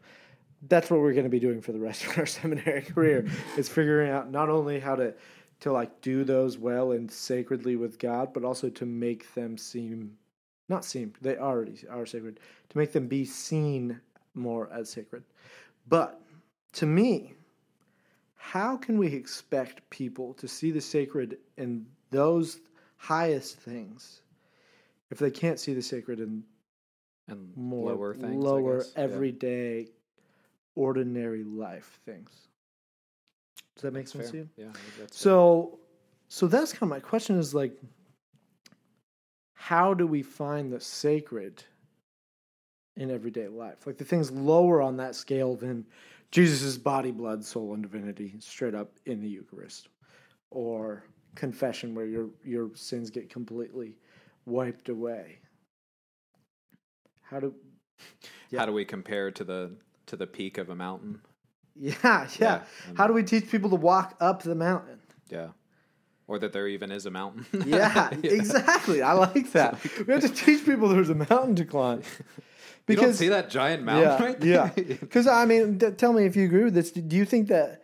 that's 0.68 0.90
what 0.90 1.00
we're 1.00 1.14
going 1.14 1.24
to 1.24 1.30
be 1.30 1.40
doing 1.40 1.62
for 1.62 1.72
the 1.72 1.80
rest 1.80 2.06
of 2.08 2.18
our 2.18 2.26
seminary 2.26 2.82
career 2.82 3.28
is 3.58 3.70
figuring 3.70 4.10
out 4.10 4.32
not 4.32 4.50
only 4.50 4.80
how 4.80 4.96
to 4.96 5.14
to 5.60 5.72
like 5.72 6.02
do 6.02 6.24
those 6.24 6.56
well 6.56 6.92
and 6.92 7.12
sacredly 7.12 7.76
with 7.76 7.98
God, 7.98 8.32
but 8.32 8.44
also 8.44 8.70
to 8.70 8.86
make 8.86 9.34
them 9.34 9.58
seem 9.58 10.16
not 10.70 10.86
seem 10.86 11.14
they 11.22 11.38
already 11.38 11.84
are 11.90 12.06
sacred 12.06 12.40
to 12.70 12.78
make 12.78 12.92
them 12.92 13.08
be 13.08 13.26
seen 13.26 14.00
more 14.36 14.70
as 14.72 14.90
sacred. 14.90 15.24
But 15.88 16.22
to 16.74 16.86
me, 16.86 17.34
how 18.54 18.78
can 18.78 18.98
we 18.98 19.08
expect 19.08 19.88
people 19.90 20.34
to 20.36 20.48
see 20.48 20.72
the 20.72 20.80
sacred 20.80 21.38
in 21.58 21.86
those 22.12 22.62
highest 22.96 23.58
things 23.60 24.22
if 25.12 25.20
they 25.20 25.30
can't 25.30 25.60
see 25.60 25.74
the 25.74 25.82
sacred 25.82 26.20
in 26.22 26.44
And 27.28 27.52
more 27.58 27.92
lower 27.92 28.14
things. 28.16 28.36
Lower 28.44 28.78
guess. 28.78 28.94
Yeah. 28.96 29.04
everyday 29.04 29.88
ordinary 30.76 31.44
life 31.44 32.00
things 32.06 32.30
does 33.76 33.82
that 33.84 33.94
make 33.94 34.06
That's 34.06 34.12
sense 34.14 34.32
fair. 34.32 34.32
to 34.32 34.38
you 34.38 34.50
Yeah. 34.56 34.70
I 34.70 34.74
think 34.74 34.94
fair. 34.98 35.08
so 35.12 35.80
so 36.30 36.48
that's 36.48 36.72
kind 36.72 36.84
of 36.84 36.90
my 36.90 37.00
question 37.02 37.38
is 37.38 37.54
like 37.54 37.76
how 39.54 39.94
do 39.94 40.08
we 40.08 40.22
find 40.24 40.72
the 40.72 40.80
sacred 40.80 41.64
in 42.96 43.12
everyday 43.12 43.48
life 43.50 43.86
like 43.86 43.98
the 43.98 44.06
things 44.06 44.32
lower 44.32 44.82
on 44.82 44.96
that 44.98 45.16
scale 45.16 45.56
than 45.56 45.86
jesus' 46.32 46.78
body 46.78 47.12
blood 47.12 47.44
soul 47.44 47.74
and 47.74 47.84
divinity 47.84 48.36
straight 48.40 48.76
up 48.76 48.92
in 49.06 49.22
the 49.22 49.28
eucharist 49.30 49.90
or 50.52 51.04
confession 51.36 51.94
where 51.96 52.06
your 52.06 52.30
your 52.44 52.70
sins 52.76 53.10
get 53.10 53.30
completely 53.30 53.96
wiped 54.46 54.90
away 54.90 55.40
how 57.22 57.40
do 57.40 57.54
yeah. 58.50 58.60
How 58.60 58.66
do 58.66 58.74
we 58.74 58.86
compare 58.86 59.32
to 59.32 59.44
the 59.44 59.72
to 60.06 60.16
the 60.16 60.28
peak 60.28 60.58
of 60.58 60.70
a 60.70 60.76
mountain? 60.76 61.20
yeah 61.76 61.94
yeah, 62.04 62.28
Yeah, 62.40 62.62
how 62.96 63.04
um, 63.06 63.10
do 63.10 63.14
we 63.14 63.24
teach 63.24 63.50
people 63.50 63.70
to 63.70 63.76
walk 63.76 64.16
up 64.20 64.44
the 64.44 64.56
mountain 64.56 65.00
Yeah. 65.30 65.48
Or 66.28 66.38
that 66.40 66.52
there 66.52 66.68
even 66.68 66.92
is 66.92 67.06
a 67.06 67.12
mountain. 67.12 67.46
Yeah, 67.66 68.10
exactly. 68.12 69.02
I 69.02 69.14
like 69.14 69.52
that. 69.54 69.82
We 70.06 70.14
have 70.14 70.22
to 70.24 70.30
teach 70.30 70.66
people 70.66 70.90
there's 70.90 71.10
a 71.10 71.16
mountain 71.16 71.56
to 71.56 71.66
climb. 71.66 72.02
you 72.88 72.96
don't 72.98 73.14
see 73.14 73.30
that 73.30 73.50
giant 73.50 73.84
mountain 73.84 74.10
yeah, 74.10 74.24
right 74.24 74.40
there? 74.40 74.74
yeah. 74.76 74.96
Because 75.00 75.28
I 75.28 75.46
mean, 75.46 75.80
tell 75.98 76.12
me 76.14 76.26
if 76.26 76.36
you 76.36 76.46
agree 76.46 76.66
with 76.66 76.74
this. 76.74 76.92
Do 76.92 77.16
you 77.16 77.26
think 77.26 77.48
that? 77.48 77.82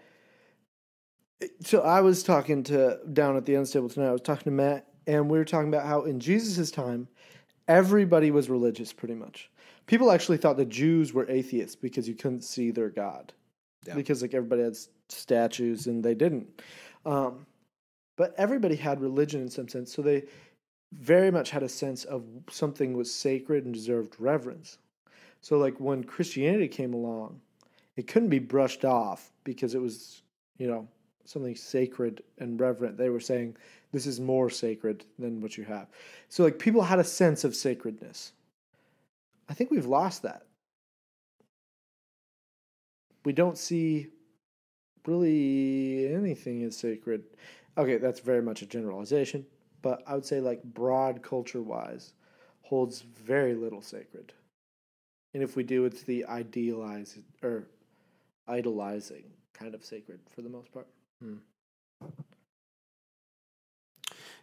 So 1.61 1.81
I 1.81 2.01
was 2.01 2.23
talking 2.23 2.63
to 2.63 2.99
down 3.11 3.35
at 3.37 3.45
the 3.45 3.55
unstable 3.55 3.89
tonight. 3.89 4.09
I 4.09 4.11
was 4.13 4.21
talking 4.21 4.45
to 4.45 4.51
Matt, 4.51 4.87
and 5.07 5.29
we 5.29 5.37
were 5.37 5.45
talking 5.45 5.69
about 5.69 5.85
how 5.85 6.03
in 6.03 6.19
Jesus' 6.19 6.71
time, 6.71 7.07
everybody 7.67 8.31
was 8.31 8.49
religious, 8.49 8.93
pretty 8.93 9.15
much. 9.15 9.49
People 9.85 10.11
actually 10.11 10.37
thought 10.37 10.55
the 10.57 10.65
Jews 10.65 11.13
were 11.13 11.29
atheists 11.29 11.75
because 11.75 12.07
you 12.07 12.15
couldn't 12.15 12.43
see 12.43 12.71
their 12.71 12.89
God, 12.89 13.33
Yeah. 13.85 13.95
because 13.95 14.21
like 14.21 14.33
everybody 14.33 14.63
had 14.63 14.77
statues 15.09 15.87
and 15.87 16.03
they 16.03 16.15
didn't. 16.15 16.61
Um, 17.05 17.45
but 18.15 18.33
everybody 18.37 18.75
had 18.75 19.01
religion 19.01 19.41
in 19.41 19.49
some 19.49 19.67
sense, 19.67 19.93
so 19.93 20.01
they 20.01 20.23
very 20.91 21.31
much 21.31 21.49
had 21.49 21.63
a 21.63 21.69
sense 21.69 22.03
of 22.03 22.23
something 22.49 22.95
was 22.95 23.13
sacred 23.13 23.65
and 23.65 23.73
deserved 23.73 24.15
reverence. 24.19 24.77
So, 25.41 25.57
like 25.57 25.79
when 25.79 26.03
Christianity 26.03 26.67
came 26.67 26.93
along, 26.93 27.41
it 27.95 28.07
couldn't 28.07 28.29
be 28.29 28.39
brushed 28.39 28.85
off 28.85 29.31
because 29.43 29.75
it 29.75 29.81
was, 29.81 30.21
you 30.57 30.67
know, 30.67 30.87
something 31.25 31.55
sacred 31.55 32.23
and 32.37 32.59
reverent. 32.59 32.97
They 32.97 33.09
were 33.09 33.19
saying 33.19 33.55
This 33.91 34.07
is 34.07 34.19
more 34.19 34.49
sacred 34.49 35.05
than 35.19 35.41
what 35.41 35.57
you 35.57 35.63
have. 35.65 35.87
So 36.29 36.43
like 36.43 36.59
people 36.59 36.81
had 36.81 36.99
a 36.99 37.03
sense 37.03 37.43
of 37.43 37.55
sacredness. 37.55 38.33
I 39.49 39.53
think 39.53 39.71
we've 39.71 39.85
lost 39.85 40.23
that. 40.23 40.45
We 43.25 43.33
don't 43.33 43.57
see 43.57 44.07
really 45.05 46.13
anything 46.13 46.63
as 46.63 46.77
sacred. 46.77 47.23
Okay, 47.77 47.97
that's 47.97 48.19
very 48.19 48.41
much 48.41 48.61
a 48.61 48.65
generalization, 48.65 49.45
but 49.81 50.03
I 50.05 50.13
would 50.13 50.25
say 50.25 50.39
like 50.39 50.63
broad 50.63 51.21
culture 51.21 51.61
wise 51.61 52.13
holds 52.61 53.01
very 53.01 53.55
little 53.55 53.81
sacred. 53.81 54.33
And 55.33 55.41
if 55.41 55.55
we 55.55 55.63
do, 55.63 55.85
it's 55.85 56.03
the 56.03 56.25
idealized 56.25 57.17
or 57.41 57.67
idolizing 58.47 59.23
kind 59.53 59.73
of 59.73 59.83
sacred 59.83 60.19
for 60.29 60.41
the 60.41 60.49
most 60.49 60.71
part. 60.71 60.87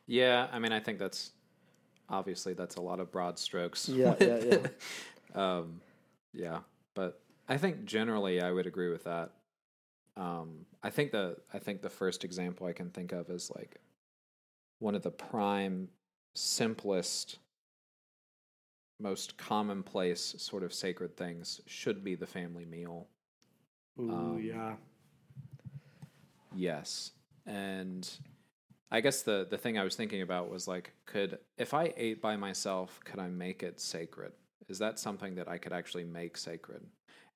Yeah, 0.07 0.49
I 0.51 0.59
mean, 0.59 0.73
I 0.73 0.81
think 0.81 0.99
that's 0.99 1.31
obviously 2.09 2.53
that's 2.55 2.77
a 2.77 2.81
lot 2.81 2.99
of 2.99 3.13
broad 3.13 3.39
strokes. 3.39 3.89
Yeah, 3.89 4.17
yeah, 4.21 4.39
yeah. 4.39 4.57
um, 5.41 5.81
yeah, 6.33 6.59
but 6.95 7.21
I 7.49 7.57
think 7.57 7.85
generally 7.85 8.41
I 8.41 8.51
would 8.51 8.67
agree 8.67 8.91
with 8.91 9.05
that. 9.05 9.31
Um, 10.17 10.67
I 10.83 10.91
think 10.91 11.13
the 11.13 11.37
I 11.53 11.59
think 11.59 11.83
the 11.83 11.91
first 11.91 12.25
example 12.25 12.67
I 12.67 12.73
can 12.73 12.91
think 12.91 13.13
of 13.13 13.29
is 13.31 13.51
like 13.55 13.77
one 14.79 14.95
of 14.95 15.03
the 15.03 15.11
prime, 15.11 15.89
simplest, 16.35 17.39
most 18.99 19.37
commonplace 19.37 20.35
sort 20.39 20.63
of 20.63 20.73
sacred 20.73 21.17
things 21.17 21.61
should 21.67 22.03
be 22.03 22.15
the 22.15 22.27
family 22.27 22.65
meal. 22.65 23.09
Ooh, 23.99 24.11
Um, 24.11 24.43
yeah. 24.43 24.77
Yes. 26.55 27.13
And 27.47 28.09
I 28.91 29.01
guess 29.01 29.23
the 29.23 29.47
the 29.49 29.59
thing 29.59 29.79
I 29.79 29.85
was 29.85 29.97
thinking 29.97 30.23
about 30.23 30.51
was 30.51 30.67
like 30.67 30.93
could 31.07 31.39
if 31.59 31.75
I 31.75 31.93
ate 31.97 32.21
by 32.23 32.37
myself, 32.37 33.01
could 33.05 33.19
I 33.21 33.29
make 33.29 33.63
it 33.63 33.81
sacred? 33.81 34.33
Is 34.69 34.79
that 34.79 34.99
something 34.99 35.35
that 35.35 35.49
I 35.49 35.59
could 35.59 35.73
actually 35.73 36.05
make 36.05 36.37
sacred? 36.37 36.87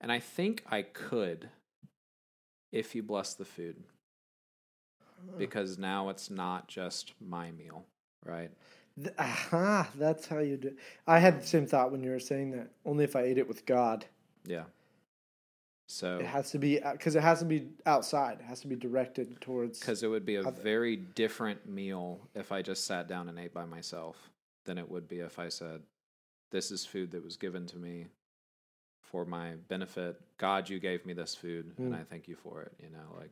And 0.00 0.10
I 0.12 0.18
think 0.20 0.64
I 0.70 0.82
could 0.82 1.48
if 2.74 2.94
you 2.94 3.02
bless 3.02 3.34
the 3.34 3.44
food. 3.44 3.76
Because 5.38 5.78
now 5.78 6.10
it's 6.10 6.28
not 6.28 6.68
just 6.68 7.12
my 7.26 7.50
meal, 7.52 7.86
right? 8.26 8.50
Aha, 9.18 9.88
that's 9.96 10.26
how 10.26 10.40
you 10.40 10.58
do. 10.58 10.68
It. 10.68 10.76
I 11.06 11.18
had 11.18 11.40
the 11.40 11.46
same 11.46 11.66
thought 11.66 11.90
when 11.92 12.02
you 12.02 12.10
were 12.10 12.20
saying 12.20 12.50
that. 12.50 12.68
Only 12.84 13.04
if 13.04 13.16
I 13.16 13.22
ate 13.22 13.38
it 13.38 13.48
with 13.48 13.64
God. 13.64 14.04
Yeah. 14.44 14.64
So 15.86 16.18
It 16.18 16.26
has 16.26 16.50
to 16.50 16.58
be 16.58 16.82
uh, 16.82 16.92
because 16.92 17.16
it 17.16 17.22
has 17.22 17.38
to 17.38 17.44
be 17.46 17.68
outside. 17.86 18.40
It 18.40 18.44
has 18.44 18.60
to 18.60 18.66
be 18.68 18.76
directed 18.76 19.40
towards. 19.40 19.78
because 19.80 20.02
it 20.02 20.08
would 20.08 20.26
be 20.26 20.36
a 20.36 20.42
Other- 20.42 20.60
very 20.62 20.96
different 20.96 21.66
meal 21.68 22.20
if 22.34 22.52
I 22.52 22.60
just 22.60 22.84
sat 22.86 23.08
down 23.08 23.28
and 23.28 23.38
ate 23.38 23.54
by 23.54 23.64
myself 23.64 24.30
than 24.66 24.76
it 24.78 24.88
would 24.90 25.08
be 25.08 25.20
if 25.20 25.38
I 25.38 25.48
said, 25.48 25.82
"This 26.50 26.70
is 26.70 26.84
food 26.84 27.12
that 27.12 27.24
was 27.24 27.36
given 27.36 27.66
to 27.68 27.76
me 27.78 28.06
for 29.14 29.24
my 29.24 29.52
benefit. 29.68 30.20
God, 30.38 30.68
you 30.68 30.80
gave 30.80 31.06
me 31.06 31.12
this 31.12 31.36
food, 31.36 31.72
and 31.78 31.92
Mm. 31.92 32.00
I 32.00 32.02
thank 32.02 32.26
you 32.26 32.34
for 32.34 32.62
it." 32.62 32.72
You 32.82 32.90
know, 32.90 33.14
like 33.16 33.30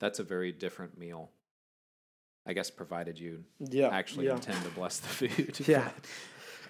that's 0.00 0.18
a 0.18 0.24
very 0.24 0.50
different 0.50 0.98
meal. 0.98 1.30
I 2.44 2.54
guess 2.54 2.72
provided 2.72 3.20
you 3.20 3.44
yeah, 3.60 3.86
actually 3.86 4.26
yeah. 4.26 4.34
intend 4.34 4.64
to 4.64 4.70
bless 4.70 4.98
the 4.98 5.08
food. 5.28 5.60
Yeah. 5.68 5.92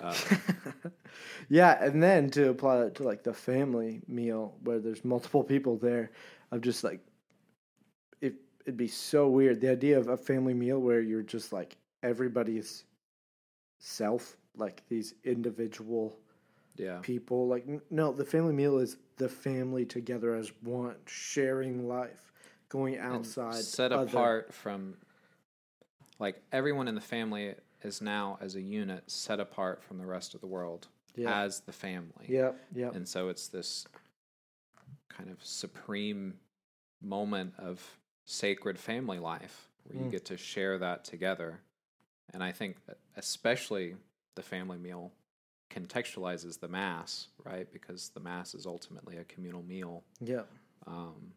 Uh, 0.02 0.14
yeah, 1.48 1.82
and 1.82 2.02
then 2.02 2.28
to 2.30 2.50
apply 2.50 2.82
it 2.82 2.94
to 2.96 3.04
like 3.04 3.22
the 3.22 3.32
family 3.32 4.02
meal 4.06 4.54
where 4.64 4.80
there's 4.80 5.02
multiple 5.02 5.42
people 5.44 5.78
there, 5.78 6.10
I'm 6.50 6.60
just 6.60 6.84
like 6.84 7.00
it 8.20 8.34
it'd 8.66 8.76
be 8.76 8.88
so 8.88 9.28
weird. 9.28 9.62
The 9.62 9.70
idea 9.70 9.98
of 9.98 10.08
a 10.08 10.16
family 10.18 10.52
meal 10.52 10.78
where 10.78 11.00
you're 11.00 11.22
just 11.22 11.54
like 11.54 11.78
everybody's 12.02 12.84
self, 13.78 14.36
like 14.56 14.82
these 14.90 15.14
individual 15.24 16.18
yeah. 16.76 16.98
people. 17.02 17.48
Like 17.48 17.64
n- 17.68 17.82
no, 17.90 18.12
the 18.12 18.24
family 18.24 18.52
meal 18.52 18.78
is 18.78 18.96
the 19.16 19.28
family 19.28 19.84
together 19.84 20.34
as 20.34 20.50
one, 20.62 20.96
sharing 21.06 21.88
life, 21.88 22.32
going 22.68 22.96
and 22.96 23.14
outside, 23.16 23.54
set 23.62 23.92
other- 23.92 24.06
apart 24.08 24.52
from 24.52 24.96
like 26.18 26.40
everyone 26.52 26.88
in 26.88 26.94
the 26.94 27.00
family 27.00 27.54
is 27.82 28.00
now 28.00 28.38
as 28.40 28.54
a 28.54 28.60
unit 28.60 29.02
set 29.10 29.40
apart 29.40 29.82
from 29.82 29.98
the 29.98 30.06
rest 30.06 30.34
of 30.34 30.40
the 30.40 30.46
world 30.46 30.86
Yeah. 31.16 31.42
as 31.42 31.60
the 31.60 31.72
family. 31.72 32.26
Yep, 32.28 32.60
yeah 32.74 32.90
And 32.94 33.08
so 33.08 33.28
it's 33.28 33.48
this 33.48 33.86
kind 35.08 35.28
of 35.30 35.44
supreme 35.44 36.38
moment 37.02 37.54
of 37.58 37.98
sacred 38.24 38.78
family 38.78 39.18
life 39.18 39.68
where 39.84 39.98
you 40.00 40.06
Mm. 40.08 40.12
get 40.12 40.24
to 40.26 40.36
share 40.36 40.78
that 40.78 41.04
together. 41.04 41.60
And 42.32 42.42
I 42.42 42.52
think 42.52 42.84
that 42.86 42.98
especially 43.16 43.96
the 44.36 44.42
family 44.42 44.78
meal 44.78 45.12
contextualizes 45.74 46.60
the 46.60 46.68
mass, 46.68 47.28
right? 47.44 47.70
Because 47.72 48.10
the 48.10 48.20
mass 48.20 48.54
is 48.54 48.66
ultimately 48.66 49.16
a 49.18 49.24
communal 49.24 49.62
meal. 49.62 50.02
Yeah. 50.20 50.42
Um, 50.86 51.32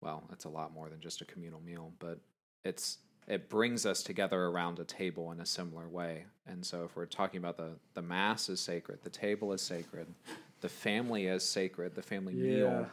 well, 0.00 0.24
it's 0.32 0.44
a 0.44 0.48
lot 0.50 0.72
more 0.74 0.88
than 0.88 1.00
just 1.00 1.20
a 1.20 1.24
communal 1.24 1.60
meal, 1.60 1.92
but 1.98 2.18
it's 2.64 2.98
it 3.26 3.48
brings 3.48 3.86
us 3.86 4.02
together 4.02 4.44
around 4.44 4.78
a 4.78 4.84
table 4.84 5.32
in 5.32 5.40
a 5.40 5.46
similar 5.46 5.88
way. 5.88 6.26
And 6.46 6.64
so, 6.64 6.84
if 6.84 6.94
we're 6.94 7.06
talking 7.06 7.38
about 7.38 7.56
the 7.56 7.70
the 7.94 8.02
mass 8.02 8.48
is 8.48 8.60
sacred, 8.60 8.98
the 9.02 9.10
table 9.10 9.52
is 9.52 9.62
sacred, 9.62 10.06
the 10.60 10.68
family 10.68 11.26
is 11.26 11.42
sacred, 11.42 11.94
the 11.94 12.02
family 12.02 12.34
Yeah. 12.34 12.56
meal, 12.56 12.86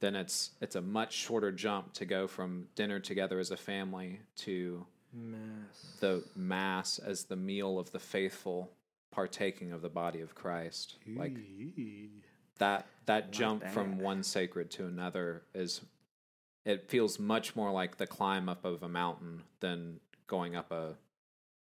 then 0.00 0.16
it's 0.16 0.52
it's 0.62 0.76
a 0.76 0.80
much 0.82 1.12
shorter 1.12 1.52
jump 1.52 1.92
to 1.94 2.04
go 2.06 2.26
from 2.26 2.66
dinner 2.76 2.98
together 2.98 3.38
as 3.38 3.50
a 3.50 3.56
family 3.56 4.20
to 4.36 4.86
Mass. 5.12 5.96
the 6.00 6.24
mass 6.34 6.98
as 6.98 7.24
the 7.24 7.36
meal 7.36 7.78
of 7.78 7.92
the 7.92 7.98
faithful 7.98 8.70
partaking 9.12 9.70
of 9.72 9.82
the 9.82 9.88
body 9.88 10.20
of 10.20 10.34
Christ. 10.34 10.96
Like 11.06 11.36
that 12.58 12.86
that 13.06 13.30
jump 13.30 13.66
from 13.68 13.98
one 13.98 14.24
sacred 14.24 14.70
to 14.72 14.86
another 14.86 15.42
is 15.54 15.82
it 16.64 16.88
feels 16.88 17.18
much 17.18 17.54
more 17.54 17.70
like 17.70 17.96
the 17.96 18.06
climb 18.06 18.48
up 18.48 18.64
of 18.64 18.82
a 18.82 18.88
mountain 18.88 19.42
than 19.60 20.00
going 20.26 20.56
up 20.56 20.72
a 20.72 20.94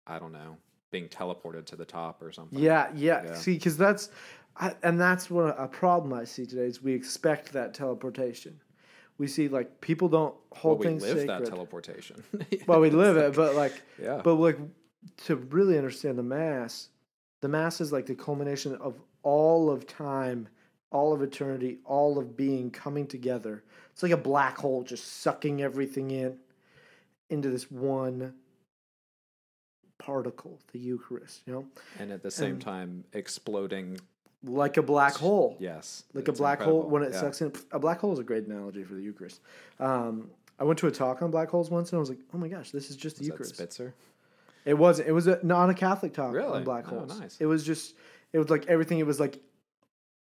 I 0.06 0.18
don't 0.18 0.32
know, 0.32 0.56
being 0.90 1.08
teleported 1.08 1.66
to 1.66 1.76
the 1.76 1.84
top 1.84 2.22
or 2.22 2.32
something. 2.32 2.58
Yeah, 2.58 2.90
yeah. 2.94 3.22
Yeah. 3.24 3.34
See, 3.34 3.54
because 3.54 3.76
that's, 3.76 4.10
I, 4.56 4.74
and 4.82 5.00
that's 5.00 5.30
what 5.30 5.54
a 5.58 5.68
problem 5.68 6.12
I 6.12 6.24
see 6.24 6.46
today 6.46 6.62
is 6.66 6.82
we 6.82 6.92
expect 6.92 7.52
that 7.52 7.74
teleportation. 7.74 8.60
We 9.18 9.26
see 9.26 9.48
like 9.48 9.80
people 9.80 10.08
don't 10.08 10.34
well, 10.34 10.60
hold 10.60 10.78
we 10.80 10.86
things 10.86 11.02
live 11.02 11.18
sacred. 11.18 11.28
that 11.28 11.46
teleportation. 11.46 12.24
well, 12.66 12.80
we 12.80 12.90
live 12.90 13.16
it, 13.16 13.34
but 13.36 13.54
like, 13.54 13.80
yeah. 14.02 14.20
but 14.24 14.34
like 14.34 14.58
to 15.26 15.36
really 15.36 15.76
understand 15.76 16.18
the 16.18 16.22
mass, 16.22 16.88
the 17.40 17.48
mass 17.48 17.80
is 17.80 17.92
like 17.92 18.06
the 18.06 18.14
culmination 18.14 18.74
of 18.76 19.00
all 19.22 19.70
of 19.70 19.86
time, 19.86 20.48
all 20.90 21.12
of 21.12 21.22
eternity, 21.22 21.78
all 21.84 22.18
of 22.18 22.36
being 22.36 22.70
coming 22.70 23.06
together. 23.06 23.62
It's 23.92 24.02
like 24.02 24.12
a 24.12 24.16
black 24.16 24.58
hole 24.58 24.82
just 24.82 25.20
sucking 25.22 25.62
everything 25.62 26.10
in 26.10 26.36
into 27.28 27.48
this 27.50 27.70
one 27.70 28.34
particle, 29.98 30.58
the 30.72 30.78
Eucharist. 30.78 31.42
You 31.46 31.52
know, 31.52 31.66
and 31.98 32.10
at 32.10 32.22
the 32.22 32.30
same 32.30 32.52
and- 32.54 32.62
time 32.62 33.04
exploding 33.12 33.98
like 34.42 34.78
a 34.78 34.82
black 34.82 35.14
hole. 35.14 35.56
yes. 35.60 36.04
like 36.14 36.26
a 36.28 36.32
black 36.32 36.60
hole 36.62 36.82
when 36.88 37.02
it 37.02 37.12
Yeah. 37.12 37.20
sucks 37.20 37.42
in. 37.42 37.52
A 37.72 37.78
black 37.78 37.98
hole 38.00 38.12
is 38.14 38.18
a 38.18 38.24
great 38.24 38.46
analogy 38.46 38.82
for 38.84 38.94
the 38.94 39.02
Eucharist. 39.02 39.40
Um, 39.78 40.30
I 40.58 40.64
went 40.64 40.78
to 40.80 40.86
a 40.86 40.90
talk 40.90 41.20
on 41.22 41.30
black 41.30 41.50
holes 41.50 41.70
once, 41.70 41.90
and 41.90 41.96
I 41.98 42.00
was 42.00 42.08
like, 42.08 42.20
"Oh 42.34 42.38
my 42.38 42.48
gosh, 42.48 42.70
this 42.70 42.88
is 42.90 42.96
just 42.96 43.16
the 43.16 43.20
Was 43.22 43.28
Eucharist." 43.28 43.54
Spitzer? 43.54 43.94
It 44.64 44.74
wasn't. 44.74 45.08
It 45.08 45.12
was 45.12 45.26
a 45.26 45.38
non 45.42 45.70
a 45.70 45.74
Catholic 45.74 46.12
talk 46.14 46.32
Really? 46.34 46.58
on 46.58 46.64
black 46.64 46.84
Oh, 46.92 46.98
holes. 47.00 47.18
nice. 47.20 47.36
It 47.40 47.46
was 47.46 47.64
just. 47.64 47.94
It 48.32 48.38
was 48.38 48.50
like 48.50 48.66
everything. 48.66 48.98
It 48.98 49.06
was 49.06 49.18
like 49.20 49.40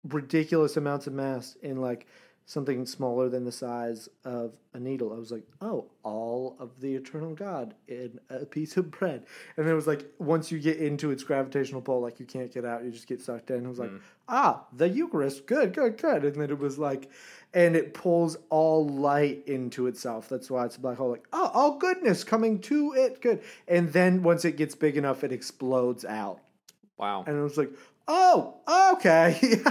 ridiculous 0.08 0.76
amounts 0.76 1.06
of 1.06 1.12
mass 1.12 1.56
in 1.62 1.80
like 1.80 2.06
something 2.46 2.84
smaller 2.84 3.28
than 3.28 3.44
the 3.44 3.52
size 3.52 4.08
of 4.24 4.54
a 4.74 4.80
needle. 4.80 5.12
I 5.12 5.16
was 5.18 5.30
like, 5.30 5.44
oh, 5.60 5.86
all 6.02 6.56
of 6.58 6.80
the 6.80 6.94
eternal 6.96 7.34
God 7.34 7.74
in 7.86 8.18
a 8.28 8.44
piece 8.44 8.76
of 8.76 8.90
bread. 8.90 9.24
And 9.56 9.66
then 9.66 9.72
it 9.72 9.76
was 9.76 9.86
like 9.86 10.06
once 10.18 10.50
you 10.50 10.58
get 10.58 10.78
into 10.78 11.10
its 11.12 11.22
gravitational 11.22 11.80
pull, 11.80 12.00
like 12.00 12.18
you 12.18 12.26
can't 12.26 12.52
get 12.52 12.64
out. 12.64 12.82
You 12.82 12.90
just 12.90 13.06
get 13.06 13.20
sucked 13.20 13.50
in. 13.50 13.64
It 13.64 13.68
was 13.68 13.78
like, 13.78 13.90
Mm. 13.90 14.00
ah, 14.28 14.64
the 14.72 14.88
Eucharist, 14.88 15.46
good, 15.46 15.72
good, 15.74 15.96
good. 16.00 16.24
And 16.24 16.34
then 16.36 16.50
it 16.50 16.58
was 16.58 16.76
like, 16.78 17.08
and 17.54 17.74
it 17.74 17.94
pulls 17.94 18.36
all 18.48 18.86
light 18.86 19.42
into 19.46 19.86
itself. 19.86 20.28
That's 20.28 20.50
why 20.50 20.64
it's 20.66 20.76
a 20.76 20.80
black 20.80 20.98
hole. 20.98 21.10
Like, 21.10 21.26
oh, 21.32 21.50
all 21.52 21.78
goodness 21.78 22.22
coming 22.24 22.60
to 22.62 22.92
it, 22.94 23.20
good. 23.20 23.42
And 23.66 23.92
then 23.92 24.22
once 24.22 24.44
it 24.44 24.56
gets 24.56 24.74
big 24.74 24.96
enough, 24.96 25.24
it 25.24 25.32
explodes 25.32 26.04
out. 26.04 26.40
Wow. 26.98 27.24
And 27.26 27.36
it 27.36 27.40
was 27.42 27.56
like, 27.56 27.70
oh, 28.08 28.56
okay. 28.94 29.62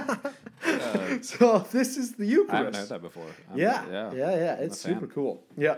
Uh, 0.61 1.21
so 1.21 1.59
this 1.71 1.95
is 1.95 2.15
the 2.15 2.25
Eucharist. 2.25 2.53
I 2.53 2.57
haven't 2.57 2.75
heard 2.75 2.89
that 2.89 3.01
before. 3.01 3.25
Yeah, 3.55 3.85
yeah, 3.89 4.11
yeah, 4.13 4.57
a 4.57 4.63
It's 4.63 4.83
fan. 4.83 4.95
super 4.95 5.07
cool. 5.07 5.41
Yeah. 5.57 5.75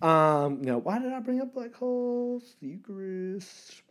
Um, 0.00 0.62
now, 0.62 0.78
why 0.78 0.98
did 0.98 1.12
I 1.12 1.20
bring 1.20 1.42
up 1.42 1.52
black 1.52 1.74
holes? 1.74 2.56
The 2.62 2.68
Eucharist. 2.68 3.82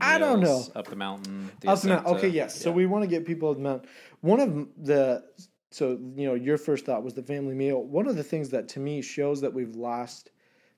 I 0.00 0.18
don't 0.18 0.40
know. 0.40 0.64
Up 0.74 0.88
the 0.88 0.96
mountain. 0.96 1.50
The 1.60 1.70
Up 1.70 1.80
the 1.80 1.88
mountain. 1.88 2.16
Okay, 2.16 2.28
yes. 2.28 2.60
So 2.60 2.72
we 2.72 2.86
want 2.86 3.04
to 3.04 3.08
get 3.08 3.24
people 3.24 3.50
up 3.50 3.56
the 3.56 3.62
mountain. 3.62 3.88
One 4.22 4.40
of 4.40 4.68
the 4.84 5.24
so 5.70 5.98
you 6.16 6.26
know 6.26 6.34
your 6.34 6.58
first 6.58 6.86
thought 6.86 7.02
was 7.04 7.14
the 7.14 7.22
family 7.22 7.54
meal. 7.54 7.82
One 7.82 8.06
of 8.08 8.16
the 8.16 8.24
things 8.24 8.48
that 8.50 8.68
to 8.70 8.80
me 8.80 9.02
shows 9.02 9.40
that 9.40 9.52
we've 9.52 9.74
lost 9.76 10.30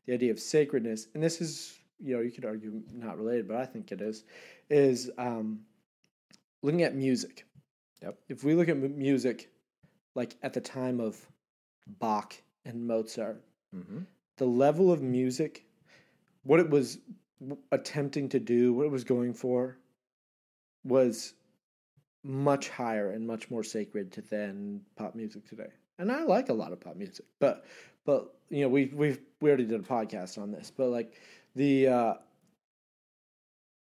the 0.07 0.15
idea 0.15 0.31
of 0.31 0.41
sacredness, 0.41 1.09
and 1.15 1.23
this 1.23 1.41
is 1.41 1.79
you 2.01 2.17
know 2.17 2.23
you 2.23 2.31
could 2.31 2.45
argue 2.45 2.83
not 2.93 3.19
related, 3.19 3.47
but 3.49 3.57
I 3.57 3.67
think 3.67 3.93
it 3.93 4.01
is, 4.01 4.25
is 4.69 5.11
um, 5.19 5.61
looking 6.63 6.83
at 6.83 6.95
music. 6.95 7.47
Yep. 8.03 8.19
If 8.29 8.45
we 8.45 8.55
look 8.55 8.69
at 8.69 8.77
music, 8.79 9.51
like 10.15 10.37
at 10.43 10.53
the 10.55 10.61
time 10.61 11.01
of 11.01 11.19
Bach 11.99 12.35
and 12.65 12.87
Mozart, 12.87 13.43
Mm-hmm. 13.77 14.01
the 14.39 14.47
level 14.47 14.91
of 14.91 15.01
music, 15.01 15.65
what 16.43 16.59
it 16.59 16.69
was 16.69 16.99
attempting 17.71 18.29
to 18.31 18.41
do, 18.41 18.73
what 18.73 18.85
it 18.87 18.91
was 18.91 19.05
going 19.05 19.33
for, 19.33 19.79
was 20.83 21.35
much 22.23 22.69
higher 22.69 23.11
and 23.11 23.27
much 23.27 23.51
more 23.51 23.63
sacred 23.63 24.13
to 24.13 24.21
than 24.23 24.81
pop 24.97 25.15
music 25.15 25.49
today. 25.49 25.71
And 25.99 26.11
I 26.11 26.23
like 26.25 26.49
a 26.49 26.55
lot 26.55 26.73
of 26.73 26.81
pop 26.81 26.97
music, 26.97 27.27
but 27.39 27.65
but 28.05 28.35
you 28.49 28.63
know 28.63 28.69
we 28.69 28.87
we 28.87 29.19
we 29.41 29.51
already 29.51 29.67
did 29.67 29.81
a 29.81 29.85
podcast 29.85 30.41
on 30.41 30.51
this, 30.51 30.73
but 30.75 30.89
like 30.89 31.15
the 31.55 31.89
uh, 31.89 32.15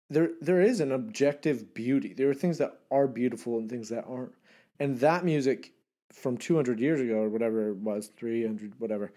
there 0.10 0.32
there 0.42 0.62
is 0.62 0.80
an 0.80 0.92
objective 0.92 1.74
beauty. 1.74 2.14
There 2.14 2.30
are 2.30 2.34
things 2.34 2.58
that 2.58 2.80
are 2.92 3.08
beautiful 3.08 3.58
and 3.58 3.70
things 3.70 3.90
that 3.90 4.06
aren't, 4.08 4.34
and 4.80 5.00
that 5.00 5.24
music 5.24 5.74
from 6.14 6.38
200 6.38 6.80
years 6.80 7.02
ago 7.02 7.16
or 7.16 7.30
whatever 7.30 7.70
it 7.70 7.78
was 7.78 8.08
300 8.16 8.80
whatever 8.80 9.12